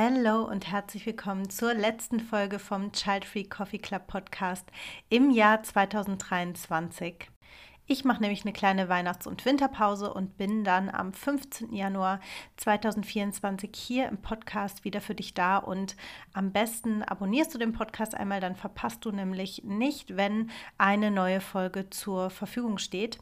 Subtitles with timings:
[0.00, 4.64] Hallo und herzlich willkommen zur letzten Folge vom Child Free Coffee Club Podcast
[5.08, 7.28] im Jahr 2023.
[7.88, 11.74] Ich mache nämlich eine kleine Weihnachts- und Winterpause und bin dann am 15.
[11.74, 12.20] Januar
[12.58, 15.56] 2024 hier im Podcast wieder für dich da.
[15.58, 15.96] Und
[16.32, 21.40] am besten abonnierst du den Podcast einmal, dann verpasst du nämlich nicht, wenn eine neue
[21.40, 23.18] Folge zur Verfügung steht.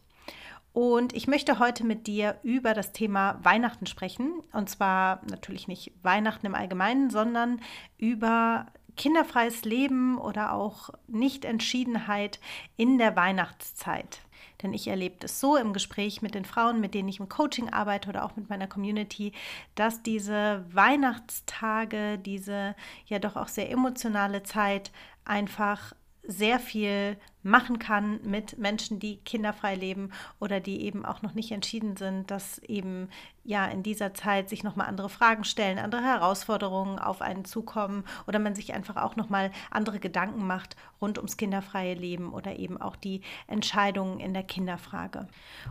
[0.77, 4.43] Und ich möchte heute mit dir über das Thema Weihnachten sprechen.
[4.53, 7.63] Und zwar natürlich nicht Weihnachten im Allgemeinen, sondern
[7.97, 8.67] über
[8.99, 12.41] kinderfreies Leben oder auch Nichtentschiedenheit
[12.77, 14.19] in der Weihnachtszeit.
[14.63, 17.71] Denn ich erlebe es so im Gespräch mit den Frauen, mit denen ich im Coaching
[17.71, 19.33] arbeite oder auch mit meiner Community,
[19.77, 24.93] dass diese Weihnachtstage, diese ja doch auch sehr emotionale Zeit
[25.25, 25.95] einfach
[26.29, 27.17] sehr viel
[27.47, 32.31] machen kann mit Menschen, die kinderfrei leben oder die eben auch noch nicht entschieden sind,
[32.31, 33.09] dass eben
[33.47, 38.39] ja in dieser Zeit sich nochmal andere Fragen stellen, andere Herausforderungen auf einen zukommen oder
[38.39, 42.97] man sich einfach auch nochmal andere Gedanken macht rund ums kinderfreie Leben oder eben auch
[42.97, 45.29] die Entscheidungen in der Kinderfrage.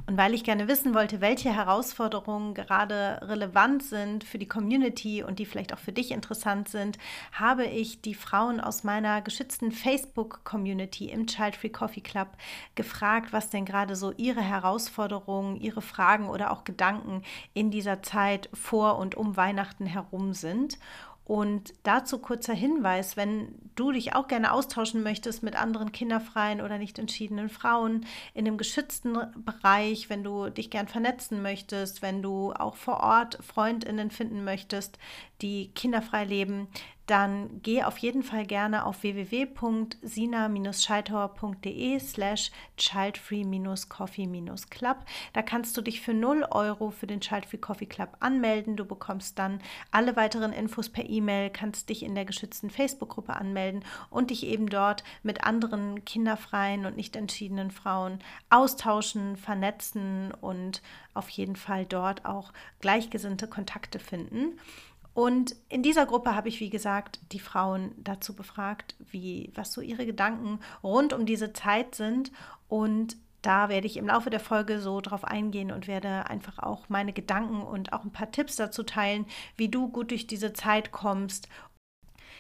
[0.08, 5.40] Und weil ich gerne wissen wollte, welche Herausforderungen gerade relevant sind für die Community und
[5.40, 6.98] die vielleicht auch für dich interessant sind,
[7.32, 12.28] habe ich die Frauen aus meiner geschützten Facebook-Community im Child Free Coffee Club
[12.76, 18.50] gefragt, was denn gerade so ihre Herausforderungen, ihre Fragen oder auch Gedanken in dieser Zeit
[18.54, 20.78] vor und um Weihnachten herum sind.
[21.24, 26.78] Und dazu kurzer Hinweis, wenn du dich auch gerne austauschen möchtest mit anderen kinderfreien oder
[26.78, 28.06] nicht entschiedenen Frauen
[28.36, 33.40] in einem geschützten Bereich, wenn du dich gern vernetzen möchtest, wenn du auch vor Ort
[33.44, 35.00] Freundinnen finden möchtest,
[35.42, 36.68] die kinderfrei leben,
[37.06, 44.98] dann geh auf jeden Fall gerne auf www.sina-scheithauer.de slash childfree-coffee-club.
[45.34, 48.76] Da kannst du dich für 0 Euro für den Childfree Coffee Club anmelden.
[48.76, 53.86] Du bekommst dann alle weiteren Infos per E-Mail, kannst dich in der geschützten Facebook-Gruppe anmelden
[54.10, 58.18] und dich eben dort mit anderen kinderfreien und nicht entschiedenen Frauen
[58.50, 60.82] austauschen, vernetzen und
[61.14, 64.60] auf jeden Fall dort auch gleichgesinnte Kontakte finden.
[65.16, 69.80] Und in dieser Gruppe habe ich, wie gesagt, die Frauen dazu befragt, wie, was so
[69.80, 72.34] ihre Gedanken rund um diese Zeit sind.
[72.68, 76.90] Und da werde ich im Laufe der Folge so drauf eingehen und werde einfach auch
[76.90, 79.26] meine Gedanken und auch ein paar Tipps dazu teilen,
[79.56, 81.48] wie du gut durch diese Zeit kommst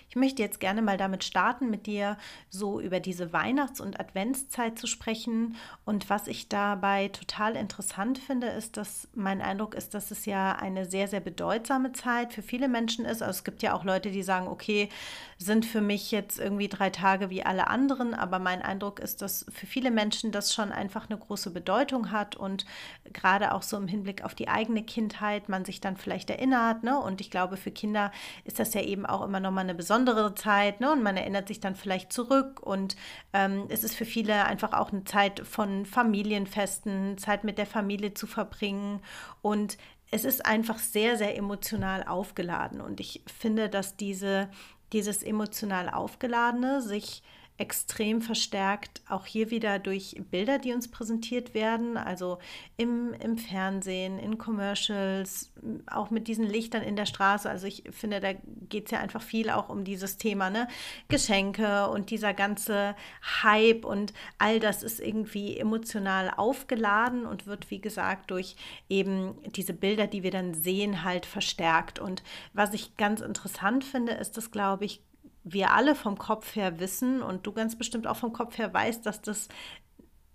[0.07, 2.17] ich möchte jetzt gerne mal damit starten, mit dir
[2.49, 5.57] so über diese Weihnachts- und Adventszeit zu sprechen.
[5.83, 10.53] Und was ich dabei total interessant finde, ist, dass mein Eindruck ist, dass es ja
[10.53, 13.21] eine sehr, sehr bedeutsame Zeit für viele Menschen ist.
[13.21, 14.89] Also es gibt ja auch Leute, die sagen, okay,
[15.37, 18.13] sind für mich jetzt irgendwie drei Tage wie alle anderen.
[18.13, 22.37] Aber mein Eindruck ist, dass für viele Menschen das schon einfach eine große Bedeutung hat
[22.37, 22.65] und
[23.11, 26.83] gerade auch so im Hinblick auf die eigene Kindheit man sich dann vielleicht erinnert.
[26.83, 26.97] Ne?
[26.97, 28.13] Und ich glaube, für Kinder
[28.45, 30.91] ist das ja eben auch immer nochmal eine besondere besondere Zeit ne?
[30.91, 32.59] und man erinnert sich dann vielleicht zurück.
[32.61, 32.95] Und
[33.33, 38.13] ähm, es ist für viele einfach auch eine Zeit von Familienfesten, Zeit mit der Familie
[38.13, 39.01] zu verbringen.
[39.41, 39.77] Und
[40.11, 42.81] es ist einfach sehr, sehr emotional aufgeladen.
[42.81, 44.49] Und ich finde, dass diese,
[44.91, 47.23] dieses emotional aufgeladene sich
[47.57, 52.37] extrem verstärkt, auch hier wieder durch Bilder, die uns präsentiert werden, also
[52.75, 55.53] im, im Fernsehen, in Commercials,
[55.87, 57.49] auch mit diesen Lichtern in der Straße.
[57.49, 58.33] Also ich finde, da
[58.69, 60.67] geht es ja einfach viel auch um dieses Thema, ne?
[61.07, 62.93] Geschenke und dieser ganze
[63.41, 68.57] Hype und all das ist irgendwie emotional aufgeladen und wird, wie gesagt, durch
[68.89, 71.99] eben diese Bilder, die wir dann sehen, halt verstärkt.
[71.99, 75.04] Und was ich ganz interessant finde, ist, dass, glaube ich,
[75.45, 79.05] wir alle vom Kopf her wissen und du ganz bestimmt auch vom Kopf her weißt,
[79.05, 79.47] dass, das,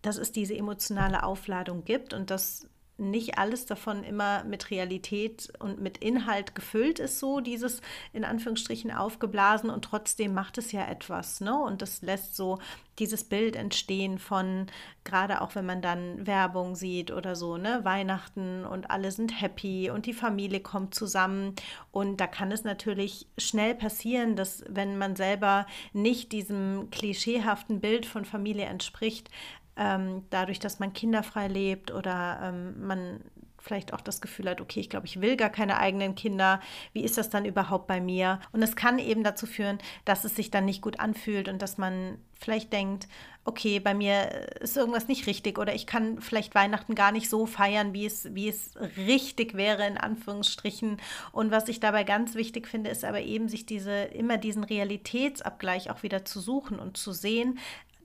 [0.03, 2.70] dass es diese emotionale Aufladung gibt und dass
[3.01, 7.81] nicht alles davon immer mit Realität und mit Inhalt gefüllt ist, so dieses
[8.13, 11.59] in Anführungsstrichen aufgeblasen und trotzdem macht es ja etwas, ne?
[11.59, 12.59] Und das lässt so
[13.01, 14.67] dieses Bild entstehen von,
[15.05, 19.91] gerade auch wenn man dann Werbung sieht oder so, ne, Weihnachten und alle sind happy
[19.91, 21.55] und die Familie kommt zusammen.
[21.91, 28.05] Und da kann es natürlich schnell passieren, dass wenn man selber nicht diesem klischeehaften Bild
[28.05, 29.31] von Familie entspricht,
[29.81, 33.21] ähm, dadurch, dass man kinderfrei lebt oder ähm, man
[33.59, 36.61] vielleicht auch das Gefühl hat, okay, ich glaube, ich will gar keine eigenen Kinder.
[36.93, 38.41] Wie ist das dann überhaupt bei mir?
[38.53, 41.79] Und es kann eben dazu führen, dass es sich dann nicht gut anfühlt und dass
[41.79, 43.07] man vielleicht denkt,
[43.45, 47.47] okay, bei mir ist irgendwas nicht richtig oder ich kann vielleicht Weihnachten gar nicht so
[47.47, 50.99] feiern, wie es, wie es richtig wäre, in Anführungsstrichen.
[51.33, 55.91] Und was ich dabei ganz wichtig finde, ist aber eben, sich diese, immer diesen Realitätsabgleich
[55.91, 57.59] auch wieder zu suchen und zu sehen,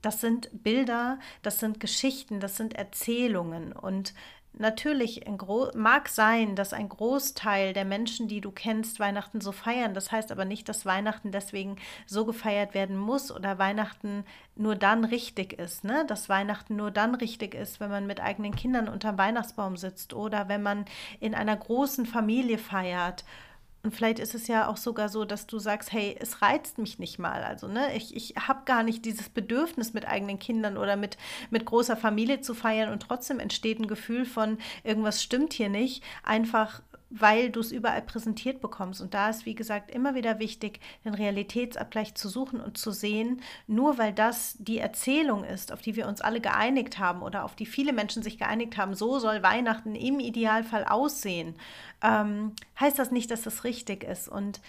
[0.06, 4.13] das sind Bilder, das sind Geschichten, das sind Erzählungen und
[4.57, 5.25] Natürlich
[5.74, 9.94] mag sein, dass ein Großteil der Menschen, die du kennst, Weihnachten so feiern.
[9.94, 11.75] Das heißt aber nicht, dass Weihnachten deswegen
[12.06, 14.24] so gefeiert werden muss oder Weihnachten
[14.56, 15.84] nur dann richtig ist.
[15.84, 16.06] Ne?
[16.07, 20.48] Dass Weihnachten nur dann richtig ist, wenn man mit eigenen Kindern unterm Weihnachtsbaum sitzt oder
[20.48, 20.86] wenn man
[21.19, 23.25] in einer großen Familie feiert
[23.85, 26.97] und vielleicht ist es ja auch sogar so, dass du sagst, hey, es reizt mich
[26.97, 27.43] nicht mal.
[27.43, 31.17] Also, ne, ich, ich habe gar nicht dieses Bedürfnis, mit eigenen Kindern oder mit,
[31.51, 36.03] mit großer Familie zu feiern und trotzdem entsteht ein Gefühl von, irgendwas stimmt hier nicht.
[36.23, 39.02] Einfach weil du es überall präsentiert bekommst.
[39.02, 43.42] Und da ist, wie gesagt, immer wieder wichtig, den Realitätsabgleich zu suchen und zu sehen,
[43.68, 47.56] nur weil das die Erzählung ist, auf die wir uns alle geeinigt haben oder auf
[47.56, 51.56] die viele Menschen sich geeinigt haben, so soll Weihnachten im Idealfall aussehen,
[52.02, 54.28] ähm, heißt das nicht, dass das richtig ist.
[54.28, 54.60] Und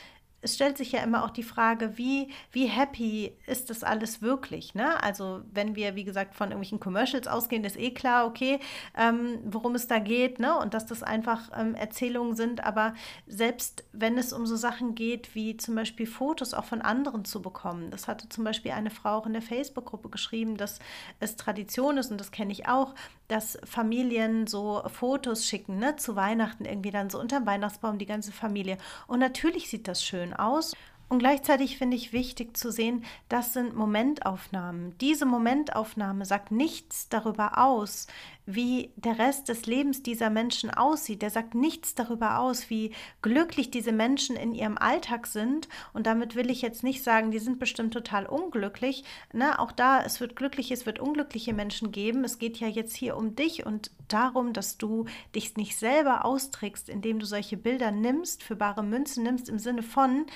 [0.42, 4.74] es stellt sich ja immer auch die Frage, wie, wie happy ist das alles wirklich?
[4.74, 5.02] Ne?
[5.02, 8.60] Also wenn wir, wie gesagt, von irgendwelchen Commercials ausgehen, ist eh klar, okay,
[8.96, 10.56] ähm, worum es da geht ne?
[10.58, 12.62] und dass das einfach ähm, Erzählungen sind.
[12.64, 12.94] Aber
[13.26, 17.42] selbst wenn es um so Sachen geht, wie zum Beispiel Fotos auch von anderen zu
[17.42, 20.78] bekommen, das hatte zum Beispiel eine Frau auch in der Facebook-Gruppe geschrieben, dass
[21.18, 22.94] es Tradition ist und das kenne ich auch,
[23.28, 28.32] dass Familien so Fotos schicken, ne, zu Weihnachten irgendwie dann so unterm Weihnachtsbaum die ganze
[28.32, 28.78] Familie.
[29.06, 30.74] Und natürlich sieht das schön aus.
[31.08, 34.98] Und gleichzeitig finde ich wichtig zu sehen, das sind Momentaufnahmen.
[34.98, 38.08] Diese Momentaufnahme sagt nichts darüber aus,
[38.44, 41.22] wie der Rest des Lebens dieser Menschen aussieht.
[41.22, 42.92] Der sagt nichts darüber aus, wie
[43.22, 45.68] glücklich diese Menschen in ihrem Alltag sind.
[45.92, 49.04] Und damit will ich jetzt nicht sagen, die sind bestimmt total unglücklich.
[49.32, 49.60] Ne?
[49.60, 52.24] Auch da, es wird glückliche, es wird unglückliche Menschen geben.
[52.24, 55.04] Es geht ja jetzt hier um dich und darum, dass du
[55.36, 59.84] dich nicht selber austrickst, indem du solche Bilder nimmst, für bare Münzen nimmst, im Sinne
[59.84, 60.26] von,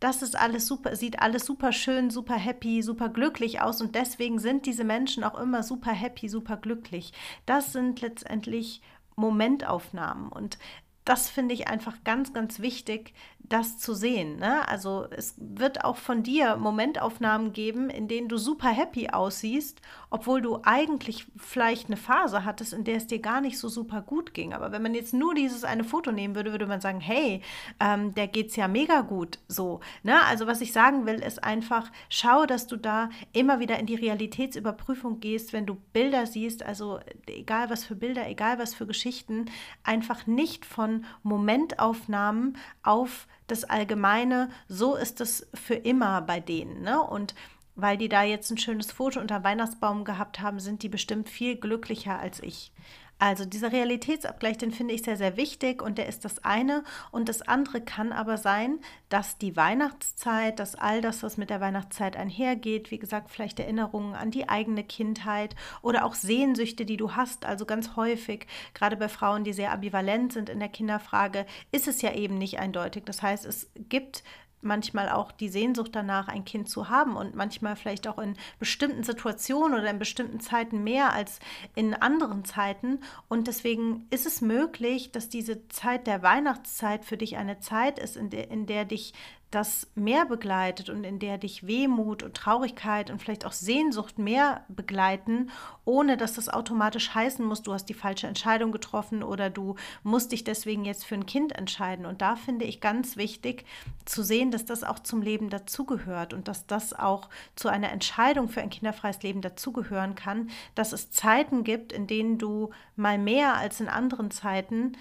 [0.00, 4.38] das ist alles super, sieht alles super schön, super happy, super glücklich aus und deswegen
[4.38, 7.12] sind diese Menschen auch immer super happy, super glücklich.
[7.46, 8.80] Das sind letztendlich
[9.16, 10.58] Momentaufnahmen und
[11.04, 13.14] das finde ich einfach ganz, ganz wichtig,
[13.48, 14.38] das zu sehen.
[14.38, 14.66] Ne?
[14.68, 19.80] Also es wird auch von dir Momentaufnahmen geben, in denen du super happy aussiehst,
[20.10, 24.02] obwohl du eigentlich vielleicht eine Phase hattest, in der es dir gar nicht so super
[24.02, 24.52] gut ging.
[24.52, 27.42] Aber wenn man jetzt nur dieses eine Foto nehmen würde, würde man sagen, hey,
[27.80, 29.80] ähm, der es ja mega gut so.
[30.02, 30.22] Ne?
[30.26, 33.94] Also was ich sagen will, ist einfach, schau, dass du da immer wieder in die
[33.94, 39.46] Realitätsüberprüfung gehst, wenn du Bilder siehst, also egal was für Bilder, egal was für Geschichten,
[39.82, 46.82] einfach nicht von Momentaufnahmen auf das Allgemeine, so ist es für immer bei denen.
[46.82, 47.02] Ne?
[47.02, 47.34] Und
[47.74, 51.56] weil die da jetzt ein schönes Foto unter Weihnachtsbaum gehabt haben, sind die bestimmt viel
[51.56, 52.72] glücklicher als ich.
[53.18, 56.84] Also dieser Realitätsabgleich, den finde ich sehr, sehr wichtig und der ist das eine.
[57.10, 58.78] Und das andere kann aber sein,
[59.08, 64.14] dass die Weihnachtszeit, dass all das, was mit der Weihnachtszeit einhergeht, wie gesagt, vielleicht Erinnerungen
[64.14, 69.08] an die eigene Kindheit oder auch Sehnsüchte, die du hast, also ganz häufig, gerade bei
[69.08, 73.02] Frauen, die sehr ambivalent sind in der Kinderfrage, ist es ja eben nicht eindeutig.
[73.04, 74.22] Das heißt, es gibt
[74.60, 79.04] manchmal auch die Sehnsucht danach, ein Kind zu haben und manchmal vielleicht auch in bestimmten
[79.04, 81.40] Situationen oder in bestimmten Zeiten mehr als
[81.74, 83.00] in anderen Zeiten.
[83.28, 88.16] Und deswegen ist es möglich, dass diese Zeit der Weihnachtszeit für dich eine Zeit ist,
[88.16, 89.14] in der, in der dich
[89.50, 94.64] das mehr begleitet und in der dich Wehmut und Traurigkeit und vielleicht auch Sehnsucht mehr
[94.68, 95.50] begleiten,
[95.86, 100.32] ohne dass das automatisch heißen muss, du hast die falsche Entscheidung getroffen oder du musst
[100.32, 102.04] dich deswegen jetzt für ein Kind entscheiden.
[102.04, 103.64] Und da finde ich ganz wichtig
[104.04, 108.48] zu sehen, dass das auch zum Leben dazugehört und dass das auch zu einer Entscheidung
[108.48, 113.54] für ein kinderfreies Leben dazugehören kann, dass es Zeiten gibt, in denen du mal mehr
[113.54, 114.92] als in anderen Zeiten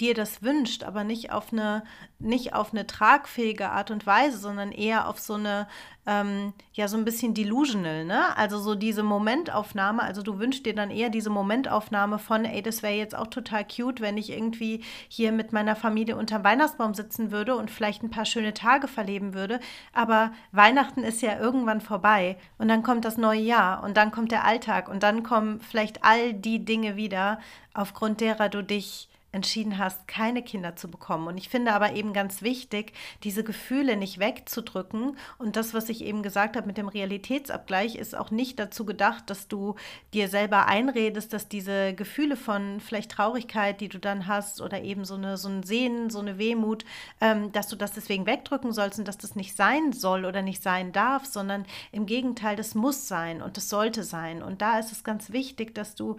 [0.00, 1.84] dir das wünscht, aber nicht auf eine,
[2.18, 5.68] nicht auf eine tragfähige Art und Weise, sondern eher auf so eine,
[6.06, 8.36] ähm, ja, so ein bisschen delusional, ne?
[8.36, 12.82] Also so diese Momentaufnahme, also du wünschst dir dann eher diese Momentaufnahme von, ey, das
[12.82, 17.30] wäre jetzt auch total cute, wenn ich irgendwie hier mit meiner Familie unterm Weihnachtsbaum sitzen
[17.30, 19.60] würde und vielleicht ein paar schöne Tage verleben würde.
[19.92, 24.32] Aber Weihnachten ist ja irgendwann vorbei und dann kommt das neue Jahr und dann kommt
[24.32, 27.38] der Alltag und dann kommen vielleicht all die Dinge wieder,
[27.74, 31.26] aufgrund derer du dich entschieden hast, keine Kinder zu bekommen.
[31.26, 32.92] Und ich finde aber eben ganz wichtig,
[33.24, 35.16] diese Gefühle nicht wegzudrücken.
[35.38, 39.28] Und das, was ich eben gesagt habe mit dem Realitätsabgleich, ist auch nicht dazu gedacht,
[39.28, 39.74] dass du
[40.12, 45.04] dir selber einredest, dass diese Gefühle von vielleicht Traurigkeit, die du dann hast, oder eben
[45.04, 46.84] so, eine, so ein Sehnen, so eine Wehmut,
[47.20, 50.62] ähm, dass du das deswegen wegdrücken sollst und dass das nicht sein soll oder nicht
[50.62, 54.42] sein darf, sondern im Gegenteil, das muss sein und das sollte sein.
[54.42, 56.16] Und da ist es ganz wichtig, dass du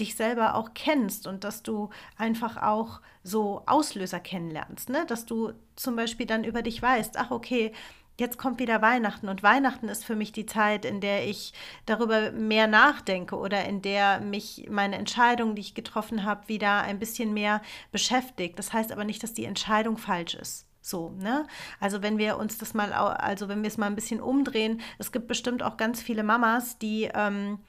[0.00, 5.04] dich selber auch kennst und dass du einfach auch so Auslöser kennenlernst, ne?
[5.06, 7.72] dass du zum Beispiel dann über dich weißt, ach okay,
[8.18, 11.52] jetzt kommt wieder Weihnachten und Weihnachten ist für mich die Zeit, in der ich
[11.86, 16.98] darüber mehr nachdenke oder in der mich meine Entscheidung, die ich getroffen habe, wieder ein
[16.98, 18.58] bisschen mehr beschäftigt.
[18.58, 20.66] Das heißt aber nicht, dass die Entscheidung falsch ist.
[20.80, 21.46] So, ne?
[21.78, 25.12] Also wenn wir uns das mal, also wenn wir es mal ein bisschen umdrehen, es
[25.12, 27.60] gibt bestimmt auch ganz viele Mamas, die ähm,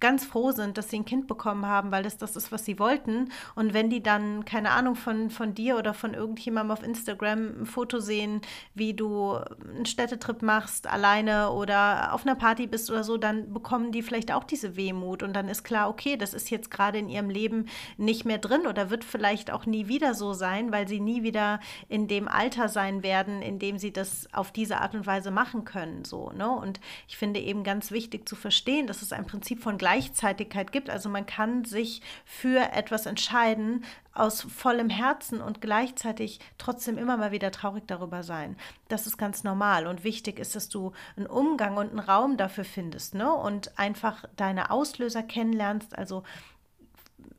[0.00, 2.78] ganz froh sind, dass sie ein Kind bekommen haben, weil das das ist, was sie
[2.78, 3.30] wollten.
[3.54, 7.66] Und wenn die dann, keine Ahnung, von, von dir oder von irgendjemandem auf Instagram ein
[7.66, 8.40] Foto sehen,
[8.74, 13.92] wie du einen Städtetrip machst, alleine oder auf einer Party bist oder so, dann bekommen
[13.92, 15.22] die vielleicht auch diese Wehmut.
[15.22, 18.66] Und dann ist klar, okay, das ist jetzt gerade in ihrem Leben nicht mehr drin
[18.66, 22.68] oder wird vielleicht auch nie wieder so sein, weil sie nie wieder in dem Alter
[22.68, 26.04] sein werden, in dem sie das auf diese Art und Weise machen können.
[26.04, 26.48] So, ne?
[26.48, 30.90] Und ich finde eben ganz wichtig zu verstehen, dass es ein Prinzip von Gleichzeitigkeit gibt.
[30.90, 37.32] Also man kann sich für etwas entscheiden aus vollem Herzen und gleichzeitig trotzdem immer mal
[37.32, 38.58] wieder traurig darüber sein.
[38.88, 42.64] Das ist ganz normal und wichtig ist, dass du einen Umgang und einen Raum dafür
[42.64, 43.32] findest ne?
[43.32, 45.96] und einfach deine Auslöser kennenlernst.
[45.96, 46.22] Also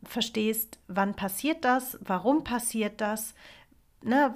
[0.04, 3.36] verstehst, wann passiert das, warum passiert das,
[4.02, 4.34] ne,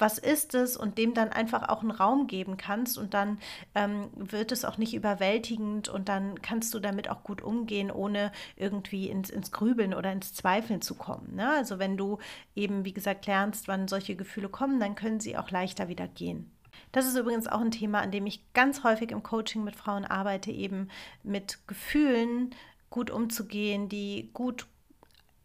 [0.00, 3.38] was ist es und dem dann einfach auch einen Raum geben kannst und dann
[3.74, 8.32] ähm, wird es auch nicht überwältigend und dann kannst du damit auch gut umgehen, ohne
[8.56, 11.36] irgendwie ins, ins Grübeln oder ins Zweifeln zu kommen.
[11.36, 11.50] Ne?
[11.50, 12.18] Also wenn du
[12.54, 16.50] eben, wie gesagt, lernst, wann solche Gefühle kommen, dann können sie auch leichter wieder gehen.
[16.92, 20.04] Das ist übrigens auch ein Thema, an dem ich ganz häufig im Coaching mit Frauen
[20.04, 20.88] arbeite, eben
[21.22, 22.54] mit Gefühlen
[22.88, 24.66] gut umzugehen, die gut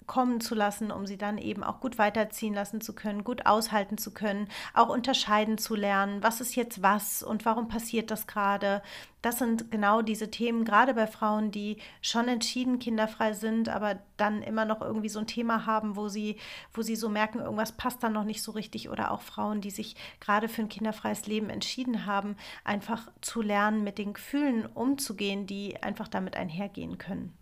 [0.08, 3.98] kommen zu lassen, um sie dann eben auch gut weiterziehen lassen zu können, gut aushalten
[3.98, 8.82] zu können, auch unterscheiden zu lernen, was ist jetzt was und warum passiert das gerade.
[9.22, 14.44] Das sind genau diese Themen, gerade bei Frauen, die schon entschieden kinderfrei sind, aber dann
[14.44, 16.38] immer noch irgendwie so ein Thema haben, wo sie,
[16.74, 18.90] wo sie so merken, irgendwas passt dann noch nicht so richtig.
[18.90, 23.84] Oder auch Frauen, die sich gerade für ein kinderfreies Leben entschieden haben, einfach zu lernen,
[23.84, 27.36] mit den Gefühlen umzugehen, die einfach damit einhergehen können.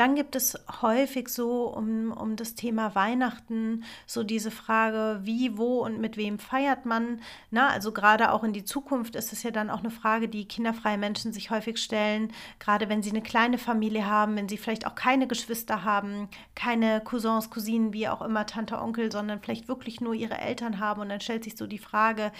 [0.00, 5.84] Dann gibt es häufig so um, um das Thema Weihnachten so diese Frage, wie, wo
[5.84, 7.20] und mit wem feiert man.
[7.50, 10.48] Na, also gerade auch in die Zukunft ist es ja dann auch eine Frage, die
[10.48, 14.86] kinderfreie Menschen sich häufig stellen, gerade wenn sie eine kleine Familie haben, wenn sie vielleicht
[14.86, 20.00] auch keine Geschwister haben, keine Cousins, Cousinen, wie auch immer, Tante, Onkel, sondern vielleicht wirklich
[20.00, 21.02] nur ihre Eltern haben.
[21.02, 22.32] Und dann stellt sich so die Frage,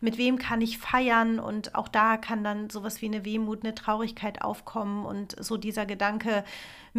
[0.00, 1.40] mit wem kann ich feiern?
[1.40, 5.84] Und auch da kann dann sowas wie eine Wehmut, eine Traurigkeit aufkommen und so dieser
[5.84, 6.44] Gedanke,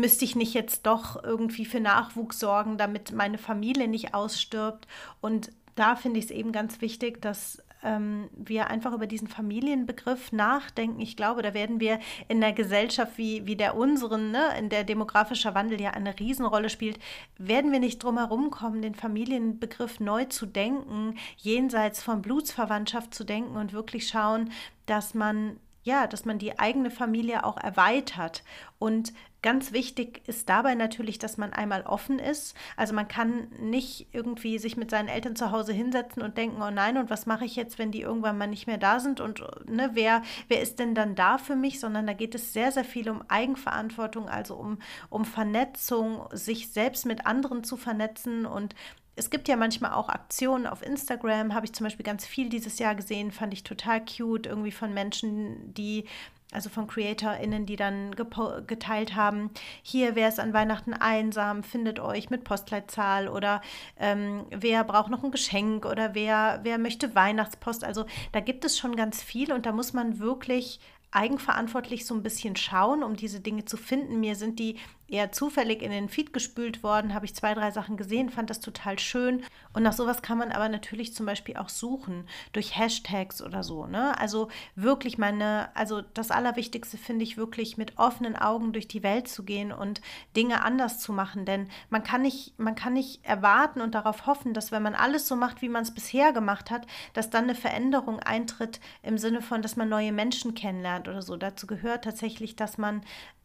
[0.10, 4.88] müsste ich nicht jetzt doch irgendwie für Nachwuchs sorgen, damit meine Familie nicht ausstirbt.
[5.22, 10.32] Und da finde ich es eben ganz wichtig, dass ähm, wir einfach über diesen Familienbegriff
[10.32, 11.00] nachdenken.
[11.00, 14.84] Ich glaube, da werden wir in der Gesellschaft wie, wie der unseren, ne, in der
[14.84, 16.98] demografischer Wandel ja eine Riesenrolle spielt,
[17.38, 23.26] werden wir nicht drum herum kommen, den Familienbegriff neu zu denken, jenseits von Blutsverwandtschaft zu
[23.26, 24.50] denken und wirklich schauen,
[24.88, 28.44] dass man ja, dass man die eigene Familie auch erweitert.
[28.78, 32.56] Und ganz wichtig ist dabei natürlich, dass man einmal offen ist.
[32.76, 36.72] Also man kann nicht irgendwie sich mit seinen Eltern zu Hause hinsetzen und denken, oh
[36.72, 39.22] nein, und was mache ich jetzt, wenn die irgendwann mal nicht mehr da sind?
[39.22, 42.72] Und ne, wer, wer ist denn dann da für mich, sondern da geht es sehr,
[42.72, 44.80] sehr viel um Eigenverantwortung, also um,
[45.10, 48.46] um Vernetzung, sich selbst mit anderen zu vernetzen.
[48.46, 48.76] Und
[49.16, 52.80] es gibt ja manchmal auch Aktionen auf Instagram, habe ich zum Beispiel ganz viel dieses
[52.80, 56.06] Jahr gesehen, fand ich total cute, irgendwie von Menschen, die
[56.52, 59.52] also von CreatorInnen, die dann geteilt haben,
[59.84, 63.62] hier, wer ist an Weihnachten einsam, findet euch mit Postleitzahl oder
[64.00, 67.84] ähm, wer braucht noch ein Geschenk oder wer, wer möchte Weihnachtspost.
[67.84, 70.80] Also da gibt es schon ganz viel und da muss man wirklich
[71.12, 74.20] eigenverantwortlich so ein bisschen schauen, um diese Dinge zu finden.
[74.20, 74.78] Mir sind die
[75.12, 78.60] eher zufällig in den Feed gespült worden, habe ich zwei, drei Sachen gesehen, fand das
[78.60, 79.44] total schön.
[79.74, 83.86] Und nach sowas kann man aber natürlich zum Beispiel auch suchen, durch Hashtags oder so.
[83.86, 84.18] Ne?
[84.20, 89.28] Also wirklich meine, also das Allerwichtigste finde ich wirklich mit offenen Augen durch die Welt
[89.28, 90.02] zu gehen und
[90.36, 91.46] Dinge anders zu machen.
[91.46, 95.28] Denn man kann nicht, man kann nicht erwarten und darauf hoffen, dass wenn man alles
[95.28, 99.42] so macht, wie man es bisher gemacht hat, dass dann eine Veränderung eintritt im Sinne
[99.42, 101.38] von, dass man neue Menschen kennenlernt oder so.
[101.38, 103.02] Dazu gehört tatsächlich, dass man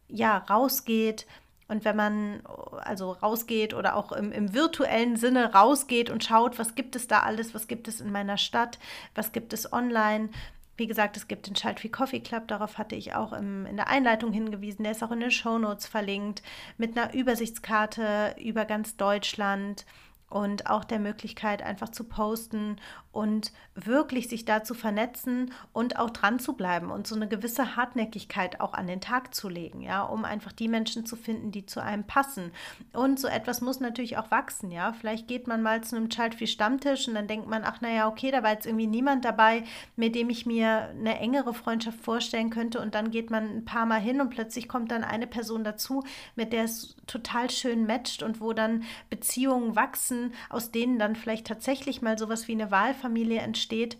[0.07, 1.25] ja rausgeht,
[1.67, 2.43] Und wenn man
[2.83, 7.21] also rausgeht oder auch im, im, virtuellen Sinne rausgeht und schaut, was gibt es da
[7.21, 8.77] alles, was gibt es in meiner Stadt,
[9.15, 10.29] was gibt es online.
[10.77, 13.77] Wie gesagt, es gibt den Child Free Coffee Club, darauf hatte ich auch im, in
[13.77, 14.83] der Einleitung hingewiesen.
[14.83, 16.43] Der ist auch in den Show Notes verlinkt
[16.77, 19.85] mit einer Übersichtskarte über ganz Deutschland
[20.29, 22.77] und auch der Möglichkeit, einfach zu posten
[23.11, 27.75] und wirklich sich da zu vernetzen und auch dran zu bleiben und so eine gewisse
[27.75, 31.65] Hartnäckigkeit auch an den Tag zu legen, ja, um einfach die Menschen zu finden, die
[31.65, 32.51] zu einem passen.
[32.91, 34.91] Und so etwas muss natürlich auch wachsen, ja.
[34.93, 38.07] Vielleicht geht man mal zu einem Child Free Stammtisch und dann denkt man, ach naja,
[38.07, 39.63] okay, da war jetzt irgendwie niemand dabei,
[39.95, 43.85] mit dem ich mir eine engere Freundschaft vorstellen könnte und dann geht man ein paar
[43.85, 46.03] Mal hin und plötzlich kommt dann eine Person dazu,
[46.35, 50.14] mit der es total schön matcht und wo dann Beziehungen wachsen,
[50.49, 53.97] aus denen dann vielleicht tatsächlich mal sowas wie eine Wahlfamilie entsteht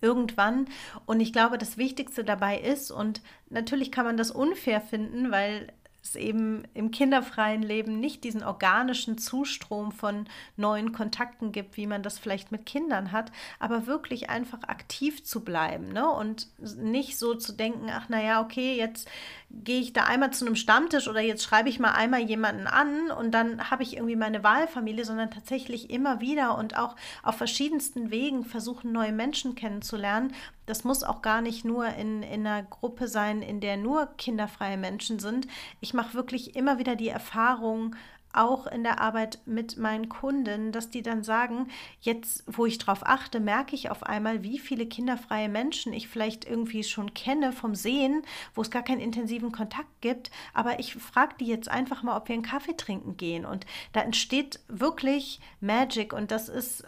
[0.00, 0.66] irgendwann.
[1.06, 5.72] Und ich glaube, das Wichtigste dabei ist, und natürlich kann man das unfair finden, weil
[6.02, 10.26] es eben im kinderfreien Leben nicht diesen organischen Zustrom von
[10.56, 15.44] neuen Kontakten gibt, wie man das vielleicht mit Kindern hat, aber wirklich einfach aktiv zu
[15.44, 16.08] bleiben ne?
[16.08, 19.08] und nicht so zu denken, ach naja, okay, jetzt
[19.50, 23.10] gehe ich da einmal zu einem Stammtisch oder jetzt schreibe ich mal einmal jemanden an
[23.10, 28.10] und dann habe ich irgendwie meine Wahlfamilie, sondern tatsächlich immer wieder und auch auf verschiedensten
[28.10, 30.32] Wegen versuchen, neue Menschen kennenzulernen.
[30.66, 34.76] Das muss auch gar nicht nur in, in einer Gruppe sein, in der nur kinderfreie
[34.76, 35.46] Menschen sind.
[35.80, 37.94] Ich mache wirklich immer wieder die Erfahrung,
[38.36, 41.68] auch in der Arbeit mit meinen Kunden, dass die dann sagen,
[42.00, 46.44] jetzt, wo ich drauf achte, merke ich auf einmal, wie viele kinderfreie Menschen ich vielleicht
[46.44, 48.22] irgendwie schon kenne vom Sehen,
[48.54, 50.30] wo es gar keinen intensiven Kontakt gibt.
[50.54, 53.44] Aber ich frage die jetzt einfach mal, ob wir einen Kaffee trinken gehen.
[53.44, 56.84] Und da entsteht wirklich Magic und das ist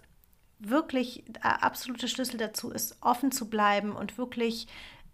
[0.59, 4.67] wirklich der absolute Schlüssel dazu ist, offen zu bleiben und wirklich,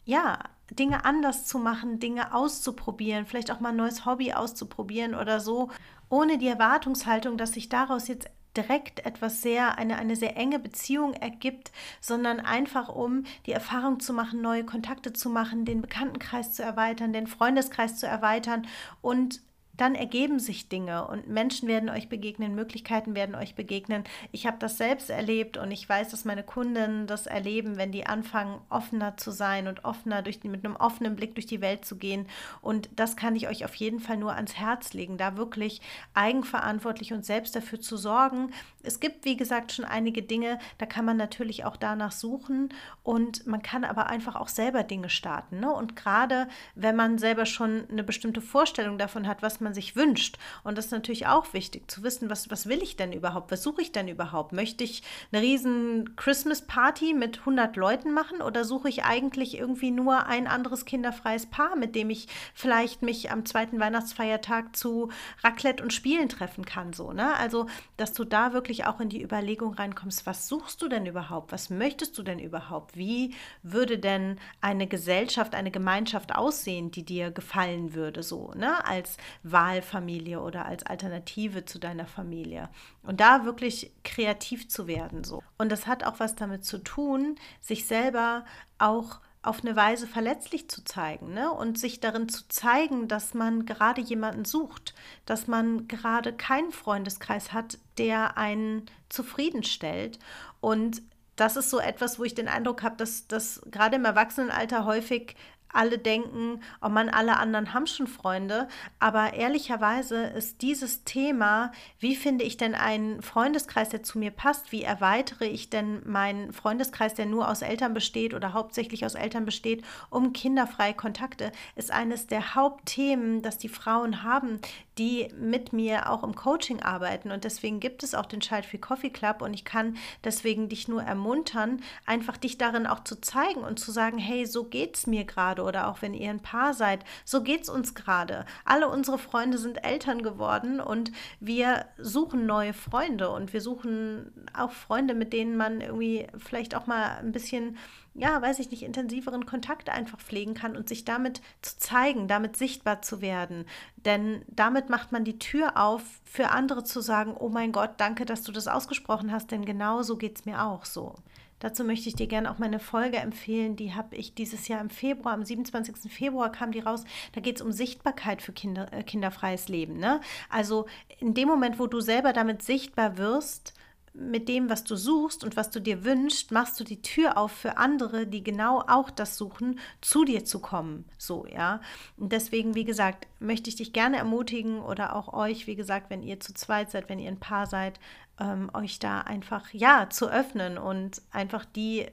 [0.05, 0.39] ja,
[0.71, 5.71] Dinge anders zu machen, Dinge auszuprobieren, vielleicht auch mal ein neues Hobby auszuprobieren oder so
[6.15, 11.13] ohne die Erwartungshaltung, dass sich daraus jetzt direkt etwas sehr, eine, eine sehr enge Beziehung
[11.15, 16.63] ergibt, sondern einfach um die Erfahrung zu machen, neue Kontakte zu machen, den Bekanntenkreis zu
[16.63, 18.65] erweitern, den Freundeskreis zu erweitern
[19.03, 19.41] und
[19.77, 24.05] dann ergeben sich Dinge und Menschen werden euch begegnen, Möglichkeiten werden euch begegnen.
[24.31, 28.07] Ich habe das selbst erlebt und ich weiß, dass meine Kunden das erleben, wenn die
[28.07, 31.97] anfangen, offener zu sein und offener durch mit einem offenen Blick durch die Welt zu
[31.97, 32.27] gehen.
[32.61, 35.81] Und das kann ich euch auf jeden Fall nur ans Herz legen, da wirklich
[36.13, 38.53] eigenverantwortlich und selbst dafür zu sorgen.
[38.83, 42.69] Es gibt, wie gesagt, schon einige Dinge, da kann man natürlich auch danach suchen
[43.03, 45.61] und man kann aber einfach auch selber Dinge starten.
[45.61, 45.73] Ne?
[45.73, 50.39] Und gerade wenn man selber schon eine bestimmte Vorstellung davon hat, was man sich wünscht.
[50.63, 53.51] Und das ist natürlich auch wichtig zu wissen, was, was will ich denn überhaupt?
[53.51, 54.53] Was suche ich denn überhaupt?
[54.53, 60.27] Möchte ich eine riesen Christmas-Party mit 100 Leuten machen oder suche ich eigentlich irgendwie nur
[60.27, 65.11] ein anderes kinderfreies Paar, mit dem ich vielleicht mich am zweiten Weihnachtsfeiertag zu
[65.43, 66.93] Raclette und Spielen treffen kann?
[66.93, 67.35] So, ne?
[67.37, 71.51] Also, dass du da wirklich auch in die Überlegung reinkommst, was suchst du denn überhaupt?
[71.51, 72.97] Was möchtest du denn überhaupt?
[72.97, 78.85] Wie würde denn eine Gesellschaft, eine Gemeinschaft aussehen, die dir gefallen würde, so, ne?
[78.87, 79.17] Als
[79.55, 82.69] Wahlfamilie oder als Alternative zu deiner Familie.
[83.03, 85.43] Und da wirklich kreativ zu werden so.
[85.57, 88.45] Und das hat auch was damit zu tun, sich selber
[88.79, 91.51] auch auf eine Weise verletzlich zu zeigen ne?
[91.53, 94.95] und sich darin zu zeigen, dass man gerade jemanden sucht,
[95.27, 100.19] dass man gerade keinen Freundeskreis hat, der einen zufriedenstellt.
[100.61, 101.03] Und
[101.37, 105.37] das ist so etwas, wo ich den Eindruck habe, dass das gerade im Erwachsenenalter häufig
[105.75, 108.69] alle denken, oh man, alle anderen haben schon Freunde.
[108.99, 114.73] Aber ehrlicherweise ist dieses Thema, wie finde ich denn einen Freundeskreis, der zu mir passt?
[114.73, 119.45] Wie erweitere ich denn meinen Freundeskreis, der nur aus Eltern besteht oder hauptsächlich aus Eltern
[119.45, 124.61] besteht, um kinderfreie Kontakte, ist eines der Hauptthemen, das die Frauen haben,
[124.99, 127.33] die mit mir auch im Coaching arbeiten.
[127.33, 129.43] Und deswegen gibt es auch den Child Free Coffee Club.
[129.43, 133.91] Und ich kann deswegen dich nur ermuntern, einfach dich darin auch zu zeigen und zu
[133.91, 135.64] sagen, hey, so geht es mir gerade.
[135.65, 138.45] Oder auch wenn ihr ein Paar seid, so geht es uns gerade.
[138.65, 144.73] Alle unsere Freunde sind Eltern geworden und wir suchen neue Freunde und wir suchen auch
[144.73, 147.77] Freunde, mit denen man irgendwie vielleicht auch mal ein bisschen
[148.15, 152.57] ja, weiß ich nicht, intensiveren Kontakt einfach pflegen kann und sich damit zu zeigen, damit
[152.57, 153.67] sichtbar zu werden.
[153.97, 158.25] Denn damit macht man die Tür auf, für andere zu sagen, oh mein Gott, danke,
[158.25, 161.17] dass du das ausgesprochen hast, denn genau so geht es mir auch so.
[161.65, 163.75] Dazu möchte ich dir gerne auch meine Folge empfehlen.
[163.75, 166.13] Die habe ich dieses Jahr im Februar, am 27.
[166.13, 167.05] Februar kam die raus.
[167.33, 169.97] Da geht es um Sichtbarkeit für Kinder, äh, kinderfreies Leben.
[169.97, 170.21] Ne?
[170.51, 170.87] Also
[171.21, 173.73] in dem Moment, wo du selber damit sichtbar wirst,
[174.15, 177.51] mit dem, was du suchst und was du dir wünschst, machst du die Tür auf
[177.51, 181.05] für andere, die genau auch das suchen, zu dir zu kommen.
[181.19, 181.81] So, ja.
[182.17, 186.23] Und deswegen, wie gesagt, möchte ich dich gerne ermutigen oder auch euch, wie gesagt, wenn
[186.23, 187.99] ihr zu zweit seid, wenn ihr ein Paar seid,
[188.41, 192.11] ähm, euch da einfach ja zu öffnen und einfach die äh,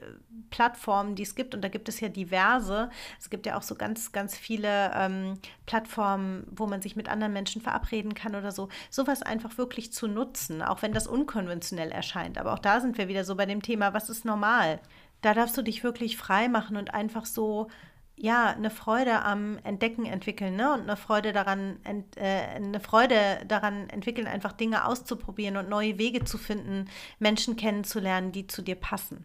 [0.50, 3.74] Plattformen, die es gibt, und da gibt es ja diverse, es gibt ja auch so
[3.74, 8.68] ganz, ganz viele ähm, Plattformen, wo man sich mit anderen Menschen verabreden kann oder so,
[8.90, 12.38] sowas einfach wirklich zu nutzen, auch wenn das unkonventionell erscheint.
[12.38, 14.80] Aber auch da sind wir wieder so bei dem Thema, was ist normal?
[15.22, 17.68] Da darfst du dich wirklich frei machen und einfach so
[18.16, 20.72] ja, eine Freude am Entdecken entwickeln, ne?
[20.72, 25.98] Und eine Freude daran, ent, äh, eine Freude daran entwickeln, einfach Dinge auszuprobieren und neue
[25.98, 29.24] Wege zu finden, Menschen kennenzulernen, die zu dir passen.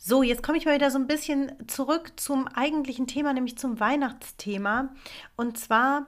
[0.00, 3.80] So, jetzt komme ich mal wieder so ein bisschen zurück zum eigentlichen Thema, nämlich zum
[3.80, 4.94] Weihnachtsthema.
[5.36, 6.06] Und zwar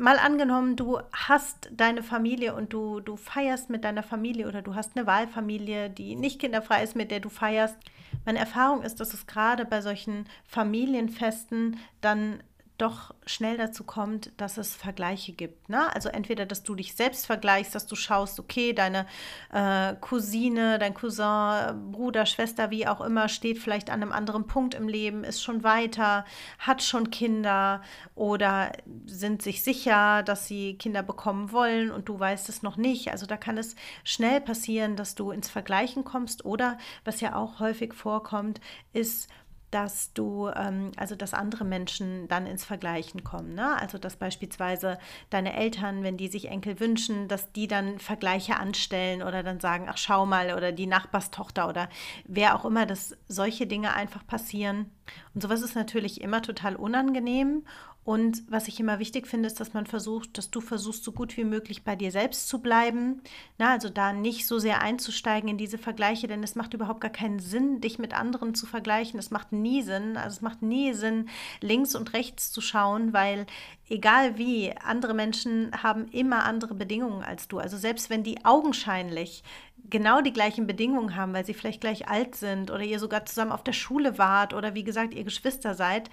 [0.00, 4.74] mal angenommen, du hast deine Familie und du, du feierst mit deiner Familie oder du
[4.74, 7.76] hast eine Wahlfamilie, die nicht kinderfrei ist, mit der du feierst.
[8.24, 12.42] Meine Erfahrung ist, dass es gerade bei solchen Familienfesten dann
[12.80, 15.68] doch schnell dazu kommt, dass es Vergleiche gibt.
[15.68, 15.94] Ne?
[15.94, 19.06] Also entweder, dass du dich selbst vergleichst, dass du schaust, okay, deine
[19.52, 24.74] äh, Cousine, dein Cousin, Bruder, Schwester, wie auch immer, steht vielleicht an einem anderen Punkt
[24.74, 26.24] im Leben, ist schon weiter,
[26.58, 27.82] hat schon Kinder
[28.14, 28.72] oder
[29.06, 33.10] sind sich sicher, dass sie Kinder bekommen wollen und du weißt es noch nicht.
[33.10, 37.60] Also da kann es schnell passieren, dass du ins Vergleichen kommst oder, was ja auch
[37.60, 38.60] häufig vorkommt,
[38.92, 39.28] ist,
[39.70, 43.54] dass du, ähm, also dass andere Menschen dann ins Vergleichen kommen.
[43.54, 43.76] Ne?
[43.80, 44.98] Also dass beispielsweise
[45.30, 49.86] deine Eltern, wenn die sich Enkel wünschen, dass die dann Vergleiche anstellen oder dann sagen,
[49.88, 51.88] ach schau mal, oder die Nachbarstochter oder
[52.24, 54.90] wer auch immer, dass solche Dinge einfach passieren.
[55.34, 57.64] Und sowas ist natürlich immer total unangenehm
[58.10, 61.36] und was ich immer wichtig finde, ist, dass man versucht, dass du versuchst, so gut
[61.36, 63.22] wie möglich bei dir selbst zu bleiben.
[63.56, 67.12] Na, also da nicht so sehr einzusteigen in diese Vergleiche, denn es macht überhaupt gar
[67.12, 69.20] keinen Sinn, dich mit anderen zu vergleichen.
[69.20, 70.16] Es macht nie Sinn.
[70.16, 71.28] Also es macht nie Sinn,
[71.60, 73.46] links und rechts zu schauen, weil
[73.88, 77.60] egal wie, andere Menschen haben immer andere Bedingungen als du.
[77.60, 79.44] Also selbst wenn die augenscheinlich
[79.88, 83.52] genau die gleichen Bedingungen haben, weil sie vielleicht gleich alt sind oder ihr sogar zusammen
[83.52, 86.10] auf der Schule wart oder wie gesagt ihr Geschwister seid,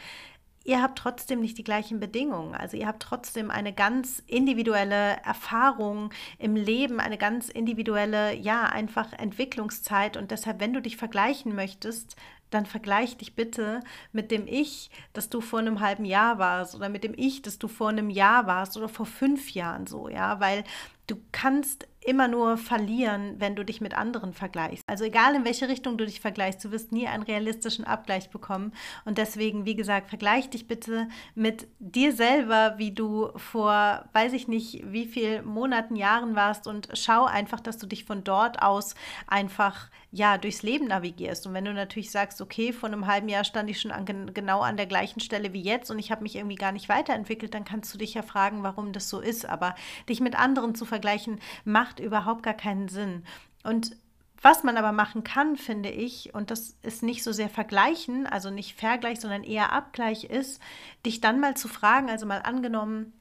[0.68, 2.54] ihr habt trotzdem nicht die gleichen Bedingungen.
[2.54, 9.14] Also ihr habt trotzdem eine ganz individuelle Erfahrung im Leben, eine ganz individuelle, ja, einfach
[9.14, 10.18] Entwicklungszeit.
[10.18, 12.18] Und deshalb, wenn du dich vergleichen möchtest,
[12.50, 13.80] dann vergleich dich bitte
[14.12, 17.60] mit dem Ich, das du vor einem halben Jahr warst oder mit dem Ich, das
[17.60, 20.66] du vor einem Jahr warst oder vor fünf Jahren so, ja, weil
[21.08, 24.84] du kannst immer nur verlieren, wenn du dich mit anderen vergleichst.
[24.88, 28.72] Also egal in welche Richtung du dich vergleichst, du wirst nie einen realistischen Abgleich bekommen.
[29.04, 34.48] Und deswegen, wie gesagt, vergleich dich bitte mit dir selber, wie du vor, weiß ich
[34.48, 38.96] nicht, wie viel Monaten, Jahren warst und schau einfach, dass du dich von dort aus
[39.28, 41.46] einfach ja durchs Leben navigierst.
[41.46, 44.62] Und wenn du natürlich sagst, okay, vor einem halben Jahr stand ich schon an, genau
[44.62, 47.66] an der gleichen Stelle wie jetzt und ich habe mich irgendwie gar nicht weiterentwickelt, dann
[47.66, 49.46] kannst du dich ja fragen, warum das so ist.
[49.46, 49.76] Aber
[50.08, 53.24] dich mit anderen zu vergleichen, macht macht überhaupt gar keinen Sinn.
[53.64, 53.96] Und
[54.42, 58.52] was man aber machen kann, finde ich, und das ist nicht so sehr vergleichen, also
[58.52, 60.62] nicht Vergleich, sondern eher Abgleich ist,
[61.06, 63.14] dich dann mal zu fragen, also mal angenommen,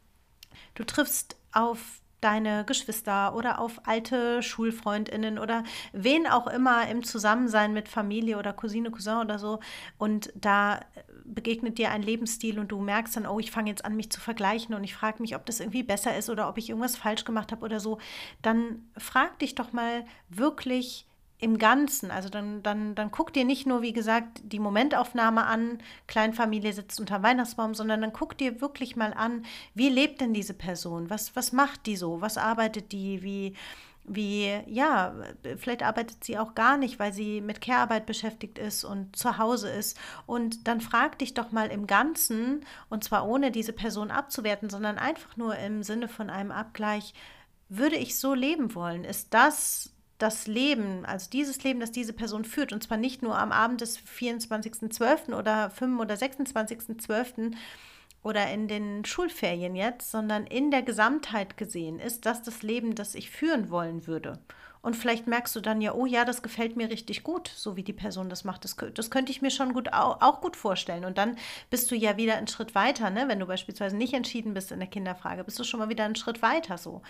[0.75, 5.63] du triffst auf deine Geschwister oder auf alte Schulfreundinnen oder
[5.93, 9.61] wen auch immer im Zusammensein mit Familie oder Cousine, Cousin oder so.
[9.97, 10.81] Und da
[11.25, 14.21] begegnet dir ein Lebensstil und du merkst dann, oh, ich fange jetzt an, mich zu
[14.21, 17.25] vergleichen und ich frage mich, ob das irgendwie besser ist oder ob ich irgendwas falsch
[17.25, 17.99] gemacht habe oder so,
[18.43, 21.07] dann frag dich doch mal wirklich
[21.39, 22.11] im Ganzen.
[22.11, 26.99] Also dann, dann, dann guck dir nicht nur, wie gesagt, die Momentaufnahme an, Kleinfamilie sitzt
[27.01, 29.45] unter Weihnachtsbaum, sondern dann guck dir wirklich mal an,
[29.75, 31.11] wie lebt denn diese Person?
[31.11, 32.21] Was, was macht die so?
[32.21, 33.23] Was arbeitet die?
[33.23, 33.55] Wie,
[34.09, 35.15] wie, ja,
[35.59, 39.69] vielleicht arbeitet sie auch gar nicht, weil sie mit Care-Arbeit beschäftigt ist und zu Hause
[39.69, 39.99] ist.
[40.27, 44.99] Und dann frag dich doch mal im Ganzen, und zwar ohne diese Person abzuwerten, sondern
[44.99, 47.15] einfach nur im Sinne von einem Abgleich,
[47.69, 49.05] würde ich so leben wollen?
[49.05, 53.39] Ist das das Leben, also dieses Leben, das diese Person führt, und zwar nicht nur
[53.39, 55.35] am Abend des 24.12.
[55.35, 56.01] oder 5.
[56.01, 57.55] oder 26.12.,
[58.23, 63.15] oder in den Schulferien jetzt, sondern in der Gesamtheit gesehen, ist das das Leben, das
[63.15, 64.41] ich führen wollen würde.
[64.87, 67.83] Und vielleicht merkst du dann ja, oh ja, das gefällt mir richtig gut, so wie
[67.83, 68.63] die Person das macht.
[68.63, 71.05] Das, das könnte ich mir schon gut auch, auch, gut vorstellen.
[71.05, 71.35] Und dann
[71.71, 73.25] bist du ja wieder einen Schritt weiter, ne?
[73.27, 76.15] Wenn du beispielsweise nicht entschieden bist in der Kinderfrage, bist du schon mal wieder einen
[76.15, 77.03] Schritt weiter so.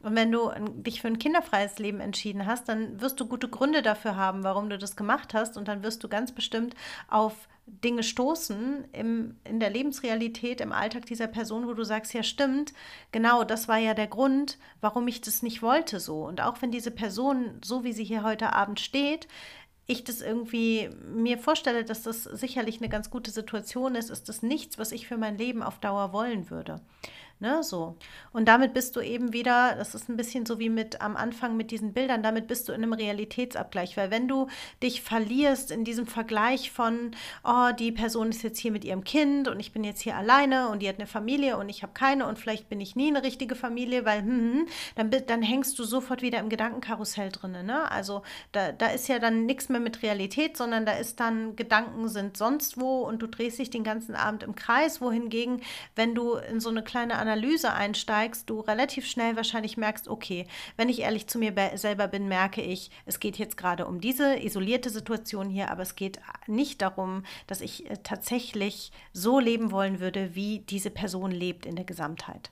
[0.00, 3.82] Und wenn du dich für ein kinderfreies Leben entschieden hast, dann wirst du gute Gründe
[3.82, 5.56] dafür haben, warum du das gemacht hast.
[5.56, 6.76] Und dann wirst du ganz bestimmt
[7.08, 12.22] auf Dinge stoßen im, in der Lebensrealität, im Alltag dieser Person, wo du sagst, ja
[12.22, 12.74] stimmt,
[13.10, 16.24] genau, das war ja der Grund, warum ich das nicht wollte so.
[16.24, 19.28] Und auch wenn diese Person, so wie sie hier heute Abend steht,
[19.86, 24.42] ich das irgendwie mir vorstelle, dass das sicherlich eine ganz gute Situation ist, ist das
[24.42, 26.80] nichts, was ich für mein Leben auf Dauer wollen würde.
[27.40, 27.96] Ne, so.
[28.32, 31.56] Und damit bist du eben wieder, das ist ein bisschen so wie mit am Anfang
[31.56, 33.96] mit diesen Bildern, damit bist du in einem Realitätsabgleich.
[33.96, 34.46] Weil wenn du
[34.82, 37.10] dich verlierst in diesem Vergleich von,
[37.42, 40.68] oh, die Person ist jetzt hier mit ihrem Kind und ich bin jetzt hier alleine
[40.68, 43.22] und die hat eine Familie und ich habe keine und vielleicht bin ich nie eine
[43.24, 47.56] richtige Familie, weil, hm, hm, hm dann, dann hängst du sofort wieder im Gedankenkarussell drin.
[47.64, 47.90] Ne?
[47.90, 52.08] Also da, da ist ja dann nichts mehr mit Realität, sondern da ist dann Gedanken
[52.08, 55.60] sind sonst wo und du drehst dich den ganzen Abend im Kreis, wohingegen,
[55.96, 60.90] wenn du in so eine kleine Analyse einsteigst, du relativ schnell wahrscheinlich merkst, okay, wenn
[60.90, 64.90] ich ehrlich zu mir selber bin, merke ich, es geht jetzt gerade um diese isolierte
[64.90, 70.34] Situation hier, aber es geht nicht darum, dass ich äh, tatsächlich so leben wollen würde,
[70.34, 72.50] wie diese Person lebt in der Gesamtheit.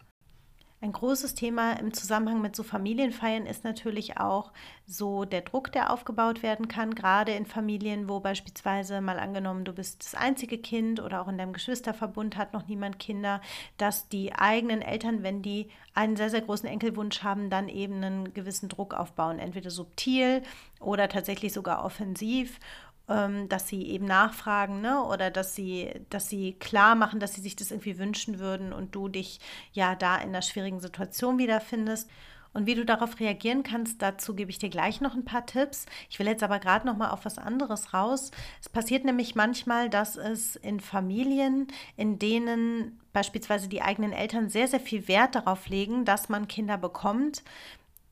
[0.83, 4.51] Ein großes Thema im Zusammenhang mit so Familienfeiern ist natürlich auch
[4.85, 9.73] so der Druck, der aufgebaut werden kann, gerade in Familien, wo beispielsweise mal angenommen, du
[9.73, 13.41] bist das einzige Kind oder auch in deinem Geschwisterverbund hat noch niemand Kinder,
[13.77, 18.35] dass die eigenen Eltern, wenn die einen sehr, sehr großen Enkelwunsch haben, dann eben einen
[18.35, 20.43] gewissen Druck aufbauen, entweder subtil
[20.81, 22.59] oder tatsächlich sogar offensiv
[23.07, 25.03] dass sie eben nachfragen, ne?
[25.05, 28.95] Oder dass sie, dass sie klar machen, dass sie sich das irgendwie wünschen würden und
[28.95, 29.41] du dich
[29.73, 32.09] ja da in einer schwierigen Situation wiederfindest.
[32.55, 35.87] Und wie du darauf reagieren kannst, dazu gebe ich dir gleich noch ein paar Tipps.
[36.11, 38.31] Ich will jetzt aber gerade noch mal auf was anderes raus.
[38.61, 44.69] Es passiert nämlich manchmal, dass es in Familien, in denen beispielsweise die eigenen Eltern sehr,
[44.69, 47.43] sehr viel Wert darauf legen, dass man Kinder bekommt,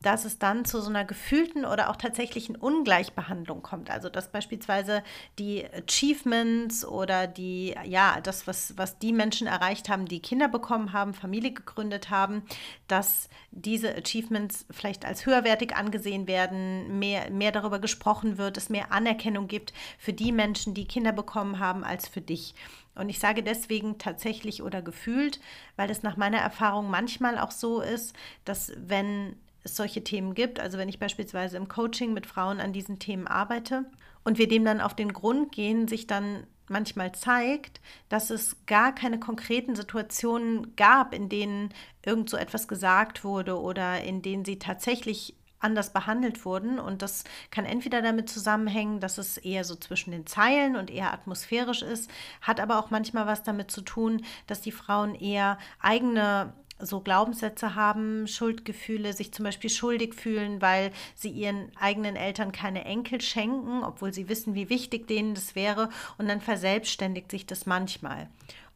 [0.02, 3.90] dass es dann zu so einer gefühlten oder auch tatsächlichen Ungleichbehandlung kommt.
[3.90, 5.02] Also dass beispielsweise
[5.38, 10.94] die Achievements oder die, ja, das, was, was die Menschen erreicht haben, die Kinder bekommen
[10.94, 12.42] haben, Familie gegründet haben,
[12.88, 18.92] dass diese Achievements vielleicht als höherwertig angesehen werden, mehr, mehr darüber gesprochen wird, es mehr
[18.92, 22.54] Anerkennung gibt für die Menschen, die Kinder bekommen haben, als für dich.
[22.94, 25.40] Und ich sage deswegen tatsächlich oder gefühlt,
[25.76, 30.60] weil es nach meiner Erfahrung manchmal auch so ist, dass wenn es solche Themen gibt.
[30.60, 33.84] Also wenn ich beispielsweise im Coaching mit Frauen an diesen Themen arbeite
[34.24, 38.94] und wir dem dann auf den Grund gehen, sich dann manchmal zeigt, dass es gar
[38.94, 44.58] keine konkreten Situationen gab, in denen irgend so etwas gesagt wurde oder in denen sie
[44.58, 46.78] tatsächlich anders behandelt wurden.
[46.78, 51.12] Und das kann entweder damit zusammenhängen, dass es eher so zwischen den Zeilen und eher
[51.12, 56.54] atmosphärisch ist, hat aber auch manchmal was damit zu tun, dass die Frauen eher eigene
[56.82, 62.84] so Glaubenssätze haben, Schuldgefühle, sich zum Beispiel schuldig fühlen, weil sie ihren eigenen Eltern keine
[62.84, 65.88] Enkel schenken, obwohl sie wissen, wie wichtig denen das wäre.
[66.18, 68.28] Und dann verselbstständigt sich das manchmal.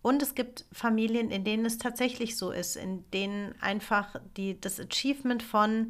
[0.03, 4.79] Und es gibt Familien, in denen es tatsächlich so ist, in denen einfach die, das
[4.79, 5.89] Achievement von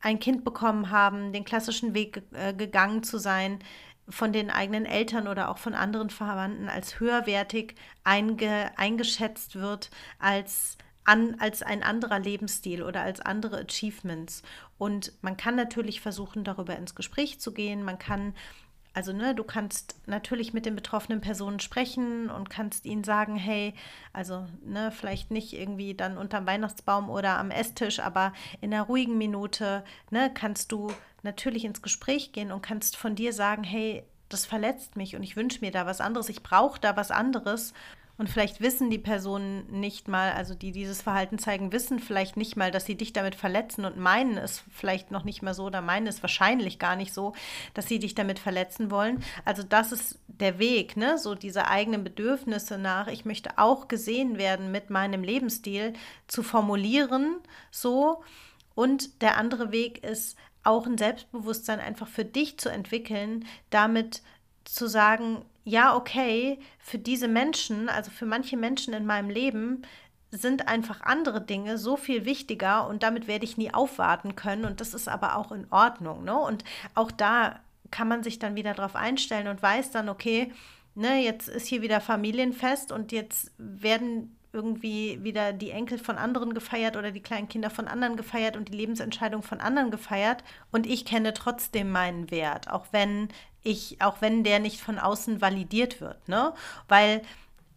[0.00, 3.60] ein Kind bekommen haben, den klassischen Weg äh, gegangen zu sein,
[4.08, 10.76] von den eigenen Eltern oder auch von anderen Verwandten als höherwertig einge, eingeschätzt wird, als
[11.06, 14.42] an, als ein anderer Lebensstil oder als andere Achievements.
[14.76, 17.82] Und man kann natürlich versuchen, darüber ins Gespräch zu gehen.
[17.84, 18.34] Man kann,
[18.92, 23.74] also ne, du kannst natürlich mit den betroffenen Personen sprechen und kannst ihnen sagen, hey,
[24.12, 29.16] also ne, vielleicht nicht irgendwie dann unterm Weihnachtsbaum oder am Esstisch, aber in einer ruhigen
[29.16, 30.92] Minute, ne, kannst du
[31.22, 35.36] natürlich ins Gespräch gehen und kannst von dir sagen, hey, das verletzt mich und ich
[35.36, 37.72] wünsche mir da was anderes, ich brauche da was anderes.
[38.18, 42.56] Und vielleicht wissen die Personen nicht mal, also die dieses Verhalten zeigen, wissen vielleicht nicht
[42.56, 45.82] mal, dass sie dich damit verletzen und meinen es vielleicht noch nicht mal so oder
[45.82, 47.34] meinen es wahrscheinlich gar nicht so,
[47.74, 49.22] dass sie dich damit verletzen wollen.
[49.44, 51.18] Also das ist der Weg, ne?
[51.18, 55.92] So diese eigenen Bedürfnisse nach, ich möchte auch gesehen werden mit meinem Lebensstil
[56.26, 57.36] zu formulieren,
[57.70, 58.22] so.
[58.74, 64.22] Und der andere Weg ist auch ein Selbstbewusstsein einfach für dich zu entwickeln, damit
[64.64, 69.82] zu sagen, ja, okay, für diese Menschen, also für manche Menschen in meinem Leben,
[70.30, 74.80] sind einfach andere Dinge so viel wichtiger und damit werde ich nie aufwarten können und
[74.80, 76.22] das ist aber auch in Ordnung.
[76.22, 76.36] Ne?
[76.36, 76.62] Und
[76.94, 77.58] auch da
[77.90, 80.52] kann man sich dann wieder darauf einstellen und weiß dann, okay,
[80.94, 86.54] ne, jetzt ist hier wieder Familienfest und jetzt werden irgendwie wieder die Enkel von anderen
[86.54, 90.42] gefeiert oder die kleinen Kinder von anderen gefeiert und die Lebensentscheidung von anderen gefeiert.
[90.72, 93.28] Und ich kenne trotzdem meinen Wert, auch wenn
[93.62, 96.54] ich, auch wenn der nicht von außen validiert wird, ne?
[96.88, 97.22] Weil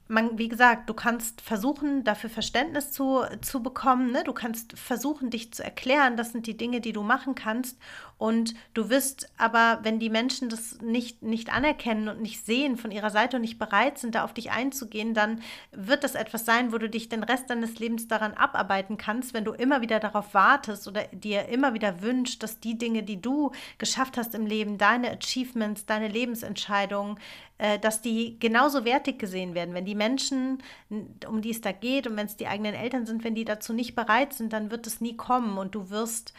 [0.08, 4.12] man, wie gesagt, du kannst versuchen, dafür Verständnis zu, zu bekommen.
[4.12, 4.24] Ne?
[4.24, 6.18] Du kannst versuchen, dich zu erklären.
[6.18, 7.78] Das sind die Dinge, die du machen kannst.
[8.20, 12.92] Und du wirst aber, wenn die Menschen das nicht, nicht anerkennen und nicht sehen von
[12.92, 16.74] ihrer Seite und nicht bereit sind, da auf dich einzugehen, dann wird das etwas sein,
[16.74, 20.34] wo du dich den Rest deines Lebens daran abarbeiten kannst, wenn du immer wieder darauf
[20.34, 24.78] wartest oder dir immer wieder wünschst, dass die Dinge, die du geschafft hast im Leben,
[24.78, 27.18] deine Achievements, deine Lebensentscheidungen,
[27.58, 29.74] äh, dass die genauso wertig gesehen werden.
[29.74, 30.62] Wenn die Menschen,
[31.26, 33.72] um die es da geht und wenn es die eigenen Eltern sind, wenn die dazu
[33.72, 36.34] nicht bereit sind, dann wird es nie kommen und du wirst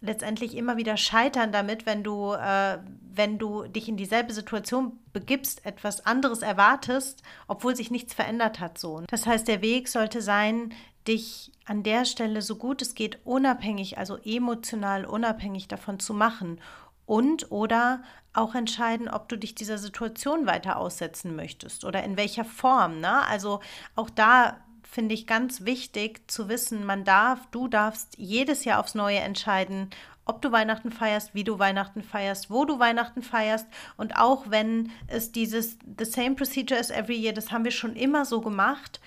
[0.00, 2.78] letztendlich immer wieder scheitern damit, wenn du, äh,
[3.12, 8.78] wenn du dich in dieselbe Situation begibst, etwas anderes erwartest, obwohl sich nichts verändert hat.
[8.78, 9.02] So.
[9.08, 10.72] Das heißt, der Weg sollte sein,
[11.06, 16.60] dich an der Stelle so gut es geht unabhängig, also emotional unabhängig davon zu machen
[17.06, 22.44] und oder auch entscheiden, ob du dich dieser Situation weiter aussetzen möchtest oder in welcher
[22.44, 23.00] Form.
[23.00, 23.26] Ne?
[23.26, 23.60] Also
[23.96, 24.58] auch da
[24.90, 29.90] finde ich ganz wichtig zu wissen, man darf, du darfst jedes Jahr aufs Neue entscheiden,
[30.24, 33.66] ob du Weihnachten feierst, wie du Weihnachten feierst, wo du Weihnachten feierst.
[33.96, 37.96] Und auch wenn es dieses The same procedure as every year, das haben wir schon
[37.96, 39.00] immer so gemacht,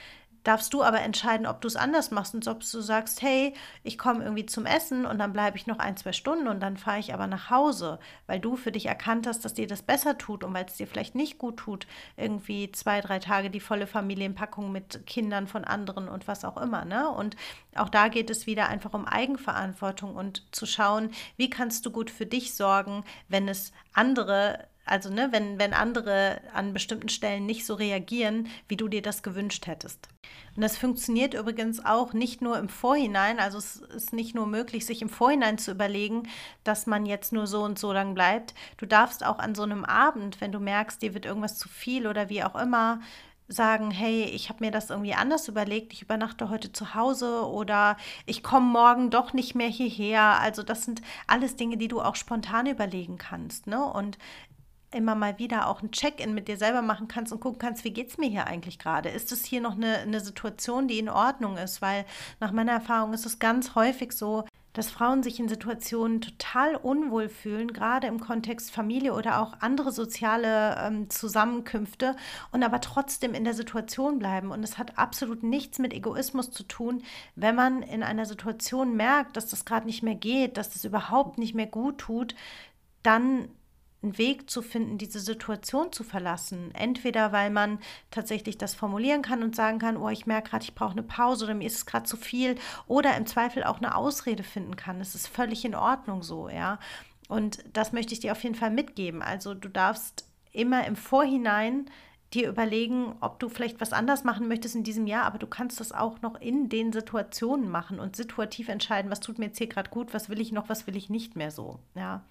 [0.44, 3.54] darfst du aber entscheiden, ob du es anders machst und ob du sagst, hey,
[3.84, 6.78] ich komme irgendwie zum Essen und dann bleibe ich noch ein, zwei Stunden und dann
[6.78, 10.18] fahre ich aber nach Hause, weil du für dich erkannt hast, dass dir das besser
[10.18, 13.88] tut und weil es dir vielleicht nicht gut tut, irgendwie zwei, drei Tage die volle
[13.88, 16.86] Familienpackung mit Kindern von anderen und was auch immer.
[16.86, 17.10] Ne?
[17.10, 17.36] Und
[17.76, 22.12] auch da geht es wieder einfach um Eigenverantwortung und zu schauen, wie kannst du gut
[22.12, 27.66] für dich sorgen, wenn es andere also, ne, wenn, wenn andere an bestimmten Stellen nicht
[27.66, 30.10] so reagieren, wie du dir das gewünscht hättest.
[30.56, 34.86] Und das funktioniert übrigens auch nicht nur im Vorhinein, also es ist nicht nur möglich,
[34.86, 36.24] sich im Vorhinein zu überlegen,
[36.64, 38.54] dass man jetzt nur so und so lang bleibt.
[38.78, 42.06] Du darfst auch an so einem Abend, wenn du merkst, dir wird irgendwas zu viel
[42.06, 43.00] oder wie auch immer,
[43.48, 47.98] sagen, hey, ich habe mir das irgendwie anders überlegt, ich übernachte heute zu Hause oder
[48.26, 50.40] ich komme morgen doch nicht mehr hierher.
[50.40, 53.68] Also das sind alles Dinge, die du auch spontan überlegen kannst.
[53.68, 53.84] Ne?
[53.84, 54.18] Und
[54.94, 57.92] immer mal wieder auch ein Check-in mit dir selber machen kannst und gucken kannst, wie
[57.92, 59.10] geht es mir hier eigentlich gerade?
[59.10, 61.82] Ist es hier noch eine, eine Situation, die in Ordnung ist?
[61.82, 62.06] Weil
[62.40, 67.30] nach meiner Erfahrung ist es ganz häufig so, dass Frauen sich in Situationen total unwohl
[67.30, 72.16] fühlen, gerade im Kontext Familie oder auch andere soziale ähm, Zusammenkünfte
[72.52, 74.52] und aber trotzdem in der Situation bleiben.
[74.52, 77.04] Und es hat absolut nichts mit Egoismus zu tun,
[77.36, 81.38] wenn man in einer Situation merkt, dass das gerade nicht mehr geht, dass das überhaupt
[81.38, 82.36] nicht mehr gut tut,
[83.04, 83.50] dann
[84.04, 86.72] einen Weg zu finden, diese Situation zu verlassen.
[86.76, 87.80] Entweder weil man
[88.12, 91.46] tatsächlich das formulieren kann und sagen kann, oh, ich merke gerade, ich brauche eine Pause
[91.46, 92.56] oder mir ist es gerade zu viel,
[92.88, 95.02] oder im Zweifel auch eine Ausrede finden kann.
[95.02, 96.80] Es ist völlig in Ordnung so, ja.
[97.28, 99.22] Und das möchte ich dir auf jeden Fall mitgeben.
[99.22, 101.90] Also du darfst immer im Vorhinein
[102.34, 105.80] dir überlegen, ob du vielleicht was anders machen möchtest in diesem Jahr, aber du kannst
[105.80, 109.68] das auch noch in den Situationen machen und situativ entscheiden, was tut mir jetzt hier
[109.68, 112.24] gerade gut, was will ich noch, was will ich nicht mehr so, ja.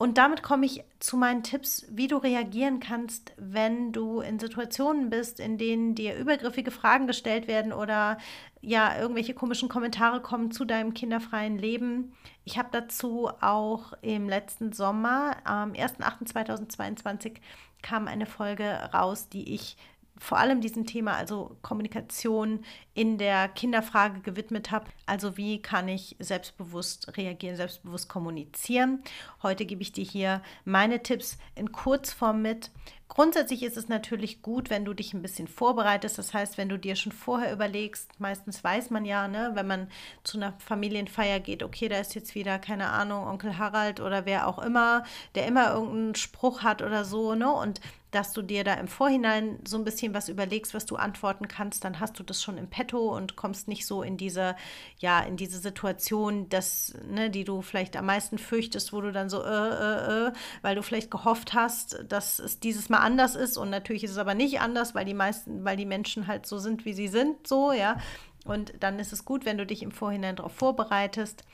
[0.00, 5.10] Und damit komme ich zu meinen Tipps, wie du reagieren kannst, wenn du in Situationen
[5.10, 8.18] bist, in denen dir übergriffige Fragen gestellt werden oder
[8.60, 12.12] ja, irgendwelche komischen Kommentare kommen zu deinem kinderfreien Leben.
[12.44, 17.38] Ich habe dazu auch im letzten Sommer, am 1.8.2022,
[17.82, 19.76] kam eine Folge raus, die ich
[20.20, 24.86] vor allem diesem Thema, also Kommunikation in der Kinderfrage gewidmet habe.
[25.06, 29.02] Also wie kann ich selbstbewusst reagieren, selbstbewusst kommunizieren.
[29.42, 32.70] Heute gebe ich dir hier meine Tipps in Kurzform mit.
[33.08, 36.18] Grundsätzlich ist es natürlich gut, wenn du dich ein bisschen vorbereitest.
[36.18, 39.88] Das heißt, wenn du dir schon vorher überlegst, meistens weiß man ja, ne, wenn man
[40.24, 44.46] zu einer Familienfeier geht, okay, da ist jetzt wieder, keine Ahnung, Onkel Harald oder wer
[44.46, 45.04] auch immer,
[45.34, 47.50] der immer irgendeinen Spruch hat oder so, ne?
[47.50, 51.46] Und dass du dir da im Vorhinein so ein bisschen was überlegst, was du antworten
[51.46, 54.56] kannst, dann hast du das schon im Petto und kommst nicht so in diese,
[54.98, 59.28] ja, in diese Situation, dass, ne, die du vielleicht am meisten fürchtest, wo du dann
[59.28, 63.58] so, äh, äh, äh, weil du vielleicht gehofft hast, dass es dieses Mal anders ist
[63.58, 66.58] und natürlich ist es aber nicht anders, weil die meisten, weil die Menschen halt so
[66.58, 67.98] sind, wie sie sind, so, ja.
[68.44, 71.44] Und dann ist es gut, wenn du dich im Vorhinein darauf vorbereitest.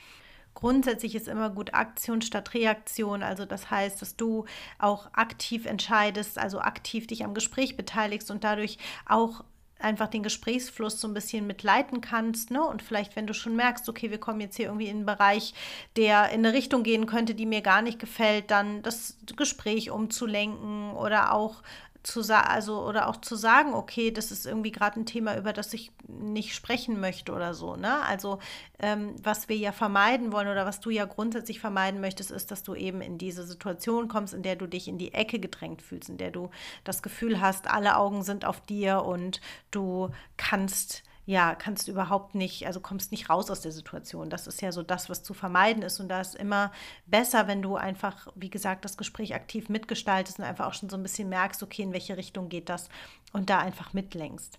[0.55, 3.23] Grundsätzlich ist immer gut Aktion statt Reaktion.
[3.23, 4.47] Also das heißt, dass du
[4.79, 9.45] auch aktiv entscheidest, also aktiv dich am Gespräch beteiligst und dadurch auch
[9.81, 12.64] einfach den Gesprächsfluss so ein bisschen mitleiten kannst, ne?
[12.64, 15.53] Und vielleicht, wenn du schon merkst, okay, wir kommen jetzt hier irgendwie in einen Bereich,
[15.97, 20.93] der in eine Richtung gehen könnte, die mir gar nicht gefällt, dann das Gespräch umzulenken
[20.93, 21.62] oder auch
[22.05, 25.53] zu sagen, also oder auch zu sagen, okay, das ist irgendwie gerade ein Thema, über
[25.53, 27.77] das ich nicht sprechen möchte oder so.
[27.77, 28.03] Ne?
[28.03, 28.38] Also
[28.79, 32.62] ähm, was wir ja vermeiden wollen oder was du ja grundsätzlich vermeiden möchtest, ist, dass
[32.62, 36.11] du eben in diese Situation kommst, in der du dich in die Ecke gedrängt fühlst,
[36.11, 36.51] in der du
[36.85, 39.40] das Gefühl hast, alle Augen sind auf dir und
[39.71, 44.29] du kannst ja, kannst überhaupt nicht, also kommst nicht raus aus der Situation.
[44.29, 46.01] Das ist ja so das, was zu vermeiden ist.
[46.01, 46.71] Und da ist immer
[47.07, 50.96] besser, wenn du einfach, wie gesagt, das Gespräch aktiv mitgestaltest und einfach auch schon so
[50.96, 52.88] ein bisschen merkst, okay, in welche Richtung geht das
[53.33, 54.59] und da einfach mitlenkst.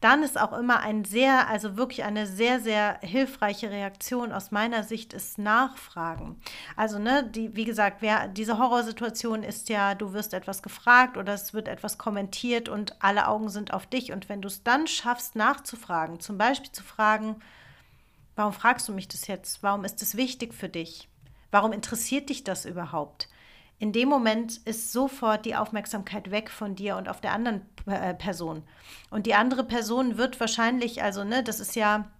[0.00, 4.82] Dann ist auch immer ein sehr, also wirklich eine sehr, sehr hilfreiche Reaktion aus meiner
[4.82, 6.38] Sicht ist Nachfragen.
[6.76, 11.32] Also, ne, die, wie gesagt, wer, diese Horrorsituation ist ja, du wirst etwas gefragt oder
[11.32, 14.12] es wird etwas kommentiert und alle Augen sind auf dich.
[14.12, 17.36] Und wenn du es dann schaffst, nachzufragen, zum Beispiel zu fragen,
[18.36, 19.62] warum fragst du mich das jetzt?
[19.62, 21.08] Warum ist es wichtig für dich?
[21.50, 23.28] Warum interessiert dich das überhaupt?
[23.84, 28.14] In dem Moment ist sofort die Aufmerksamkeit weg von dir und auf der anderen äh,
[28.14, 28.62] Person.
[29.10, 32.10] Und die andere Person wird wahrscheinlich, also, ne, das ist ja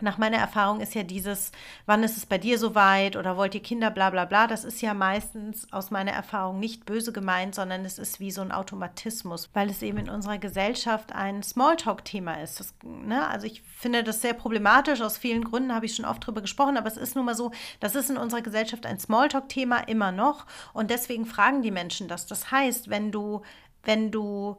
[0.00, 1.52] nach meiner Erfahrung ist ja dieses,
[1.86, 4.82] wann ist es bei dir soweit oder wollt ihr Kinder, bla bla bla, das ist
[4.82, 9.50] ja meistens aus meiner Erfahrung nicht böse gemeint, sondern es ist wie so ein Automatismus,
[9.54, 12.58] weil es eben in unserer Gesellschaft ein Smalltalk-Thema ist.
[12.58, 13.26] Das, ne?
[13.28, 16.76] Also ich finde das sehr problematisch, aus vielen Gründen habe ich schon oft drüber gesprochen,
[16.76, 20.46] aber es ist nun mal so, das ist in unserer Gesellschaft ein Smalltalk-Thema immer noch
[20.72, 22.26] und deswegen fragen die Menschen das.
[22.26, 23.42] Das heißt, wenn du,
[23.84, 24.56] wenn du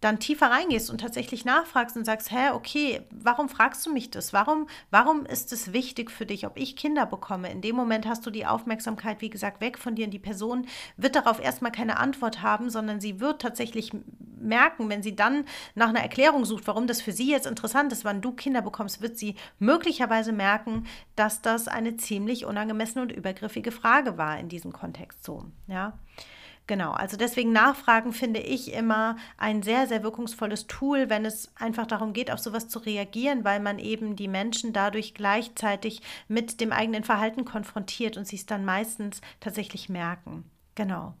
[0.00, 4.32] dann tiefer reingehst und tatsächlich nachfragst und sagst, hä, okay, warum fragst du mich das?
[4.32, 7.50] Warum, warum ist es wichtig für dich, ob ich Kinder bekomme?
[7.50, 10.66] In dem Moment hast du die Aufmerksamkeit, wie gesagt, weg von dir und die Person
[10.96, 13.92] wird darauf erstmal keine Antwort haben, sondern sie wird tatsächlich
[14.38, 15.44] merken, wenn sie dann
[15.74, 19.00] nach einer Erklärung sucht, warum das für sie jetzt interessant ist, wann du Kinder bekommst,
[19.00, 20.86] wird sie möglicherweise merken,
[21.16, 25.98] dass das eine ziemlich unangemessene und übergriffige Frage war in diesem Kontext so, ja.
[26.68, 31.86] Genau, also deswegen Nachfragen finde ich immer ein sehr, sehr wirkungsvolles Tool, wenn es einfach
[31.86, 36.72] darum geht, auf sowas zu reagieren, weil man eben die Menschen dadurch gleichzeitig mit dem
[36.72, 40.50] eigenen Verhalten konfrontiert und sie es dann meistens tatsächlich merken.
[40.74, 41.14] Genau.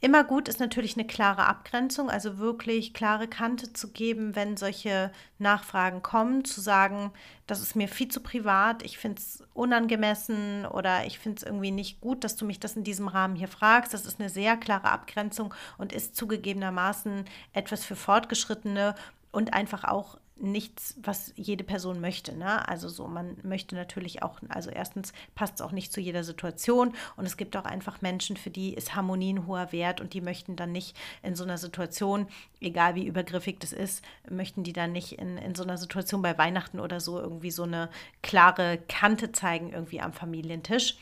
[0.00, 5.10] Immer gut ist natürlich eine klare Abgrenzung, also wirklich klare Kante zu geben, wenn solche
[5.40, 7.10] Nachfragen kommen, zu sagen,
[7.48, 11.72] das ist mir viel zu privat, ich finde es unangemessen oder ich finde es irgendwie
[11.72, 13.92] nicht gut, dass du mich das in diesem Rahmen hier fragst.
[13.92, 18.94] Das ist eine sehr klare Abgrenzung und ist zugegebenermaßen etwas für Fortgeschrittene
[19.32, 22.36] und einfach auch nichts, was jede Person möchte.
[22.36, 22.66] Ne?
[22.68, 26.94] Also so, man möchte natürlich auch, also erstens passt es auch nicht zu jeder Situation
[27.16, 30.20] und es gibt auch einfach Menschen, für die ist Harmonie ein hoher Wert und die
[30.20, 32.26] möchten dann nicht in so einer Situation,
[32.60, 36.36] egal wie übergriffig das ist, möchten die dann nicht in, in so einer Situation bei
[36.38, 37.88] Weihnachten oder so irgendwie so eine
[38.22, 40.96] klare Kante zeigen irgendwie am Familientisch.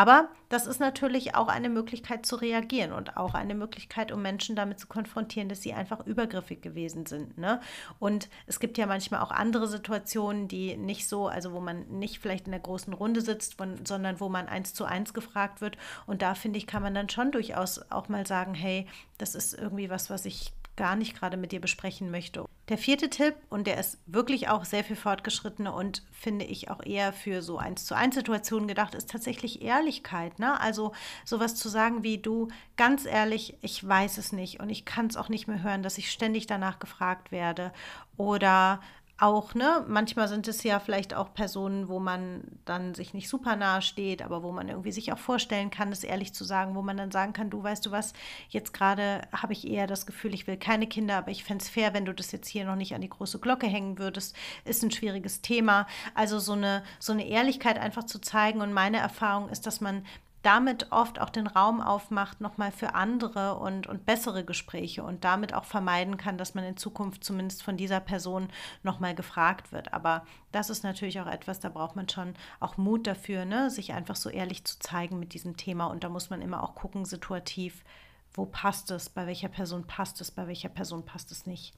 [0.00, 4.56] Aber das ist natürlich auch eine Möglichkeit zu reagieren und auch eine Möglichkeit, um Menschen
[4.56, 7.36] damit zu konfrontieren, dass sie einfach übergriffig gewesen sind.
[7.36, 7.60] Ne?
[7.98, 12.18] Und es gibt ja manchmal auch andere Situationen, die nicht so, also wo man nicht
[12.18, 15.76] vielleicht in der großen Runde sitzt, sondern wo man eins zu eins gefragt wird.
[16.06, 18.86] Und da finde ich, kann man dann schon durchaus auch mal sagen, hey,
[19.18, 22.46] das ist irgendwie was, was ich gar nicht gerade mit dir besprechen möchte.
[22.70, 26.82] Der vierte Tipp, und der ist wirklich auch sehr viel fortgeschrittener und finde ich auch
[26.82, 30.38] eher für so eins zu eins Situationen gedacht, ist tatsächlich Ehrlichkeit.
[30.38, 30.58] Ne?
[30.58, 30.92] Also
[31.26, 35.18] sowas zu sagen wie du, ganz ehrlich, ich weiß es nicht und ich kann es
[35.18, 37.72] auch nicht mehr hören, dass ich ständig danach gefragt werde.
[38.16, 38.80] Oder
[39.20, 43.54] auch, ne, manchmal sind es ja vielleicht auch Personen, wo man dann sich nicht super
[43.54, 46.80] nahe steht, aber wo man irgendwie sich auch vorstellen kann, das ehrlich zu sagen, wo
[46.80, 48.14] man dann sagen kann, du weißt du was,
[48.48, 51.68] jetzt gerade habe ich eher das Gefühl, ich will keine Kinder, aber ich fände es
[51.68, 54.82] fair, wenn du das jetzt hier noch nicht an die große Glocke hängen würdest, ist
[54.82, 55.86] ein schwieriges Thema.
[56.14, 60.06] Also so eine, so eine Ehrlichkeit einfach zu zeigen und meine Erfahrung ist, dass man
[60.42, 65.52] damit oft auch den Raum aufmacht, nochmal für andere und, und bessere Gespräche und damit
[65.52, 68.48] auch vermeiden kann, dass man in Zukunft zumindest von dieser Person
[68.82, 69.92] nochmal gefragt wird.
[69.92, 73.70] Aber das ist natürlich auch etwas, da braucht man schon auch Mut dafür, ne?
[73.70, 75.86] sich einfach so ehrlich zu zeigen mit diesem Thema.
[75.86, 77.84] Und da muss man immer auch gucken, situativ,
[78.32, 81.74] wo passt es, bei welcher Person passt es, bei welcher Person passt es nicht.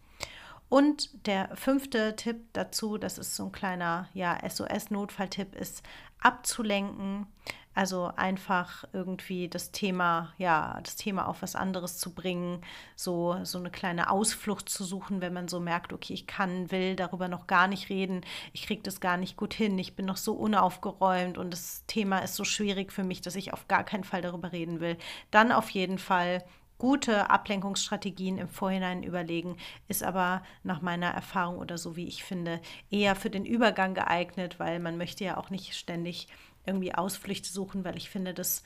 [0.68, 5.82] Und der fünfte Tipp dazu, das ist so ein kleiner ja, SOS-Notfalltipp, ist
[6.18, 7.26] abzulenken.
[7.74, 12.60] Also einfach irgendwie das Thema, ja, das Thema auf was anderes zu bringen,
[12.96, 16.96] so, so eine kleine Ausflucht zu suchen, wenn man so merkt, okay, ich kann, will
[16.96, 20.18] darüber noch gar nicht reden, ich kriege das gar nicht gut hin, ich bin noch
[20.18, 24.04] so unaufgeräumt und das Thema ist so schwierig für mich, dass ich auf gar keinen
[24.04, 24.98] Fall darüber reden will.
[25.30, 26.44] Dann auf jeden Fall
[26.82, 29.56] gute Ablenkungsstrategien im Vorhinein überlegen,
[29.86, 32.60] ist aber nach meiner Erfahrung oder so wie ich finde,
[32.90, 36.26] eher für den Übergang geeignet, weil man möchte ja auch nicht ständig
[36.66, 38.62] irgendwie Ausflüchte suchen, weil ich finde, das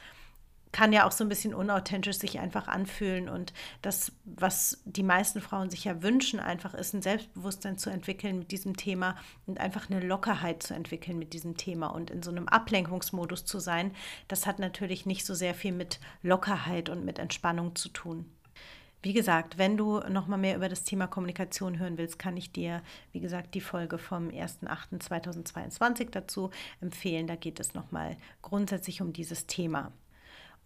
[0.76, 3.30] kann ja auch so ein bisschen unauthentisch sich einfach anfühlen.
[3.30, 8.38] Und das, was die meisten Frauen sich ja wünschen, einfach ist, ein Selbstbewusstsein zu entwickeln
[8.38, 9.16] mit diesem Thema
[9.46, 13.58] und einfach eine Lockerheit zu entwickeln mit diesem Thema und in so einem Ablenkungsmodus zu
[13.58, 13.92] sein.
[14.28, 18.30] Das hat natürlich nicht so sehr viel mit Lockerheit und mit Entspannung zu tun.
[19.02, 22.50] Wie gesagt, wenn du noch mal mehr über das Thema Kommunikation hören willst, kann ich
[22.50, 22.82] dir,
[23.12, 27.26] wie gesagt, die Folge vom 1.8.2022 dazu empfehlen.
[27.26, 29.92] Da geht es noch mal grundsätzlich um dieses Thema.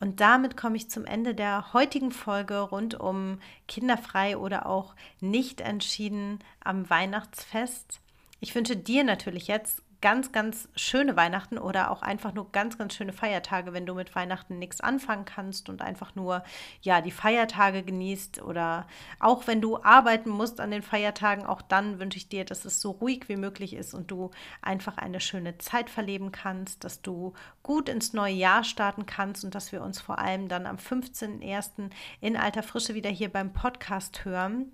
[0.01, 5.61] Und damit komme ich zum Ende der heutigen Folge rund um kinderfrei oder auch nicht
[5.61, 8.01] entschieden am Weihnachtsfest.
[8.41, 12.95] Ich wünsche dir natürlich jetzt ganz, ganz schöne Weihnachten oder auch einfach nur ganz, ganz
[12.95, 16.43] schöne Feiertage, wenn du mit Weihnachten nichts anfangen kannst und einfach nur
[16.81, 18.87] ja die Feiertage genießt oder
[19.19, 22.81] auch wenn du arbeiten musst an den Feiertagen, auch dann wünsche ich dir, dass es
[22.81, 24.31] so ruhig wie möglich ist und du
[24.63, 29.55] einfach eine schöne Zeit verleben kannst, dass du gut ins neue Jahr starten kannst und
[29.55, 31.91] dass wir uns vor allem dann am 15.01.
[32.21, 34.73] in alter Frische wieder hier beim Podcast hören.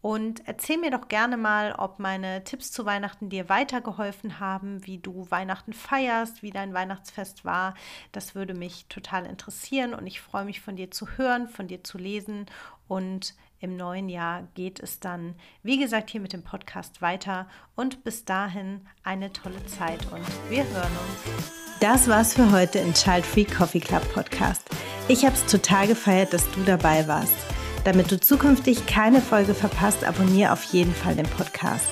[0.00, 4.98] Und erzähl mir doch gerne mal, ob meine Tipps zu Weihnachten dir weitergeholfen haben, wie
[4.98, 7.74] du Weihnachten feierst, wie dein Weihnachtsfest war.
[8.12, 11.82] Das würde mich total interessieren und ich freue mich von dir zu hören, von dir
[11.82, 12.46] zu lesen.
[12.86, 15.34] Und im neuen Jahr geht es dann,
[15.64, 17.48] wie gesagt, hier mit dem Podcast weiter.
[17.74, 20.92] Und bis dahin eine tolle Zeit und wir hören
[21.26, 21.52] uns.
[21.80, 24.68] Das war's für heute im Child Free Coffee Club Podcast.
[25.08, 27.57] Ich habe es total gefeiert, dass du dabei warst.
[27.84, 31.86] Damit du zukünftig keine Folge verpasst, abonniere auf jeden Fall den Podcast.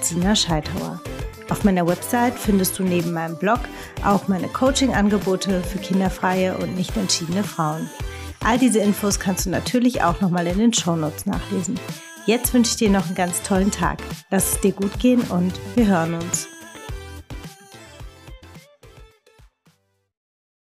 [0.00, 1.02] @sina_scheithauer.
[1.50, 3.60] Auf meiner Website findest du neben meinem Blog
[4.04, 7.88] auch meine Coaching-Angebote für kinderfreie und nicht entschiedene Frauen.
[8.44, 11.78] All diese Infos kannst du natürlich auch nochmal in den Shownotes nachlesen.
[12.26, 14.02] Jetzt wünsche ich dir noch einen ganz tollen Tag.
[14.30, 16.48] Lass es dir gut gehen und wir hören uns.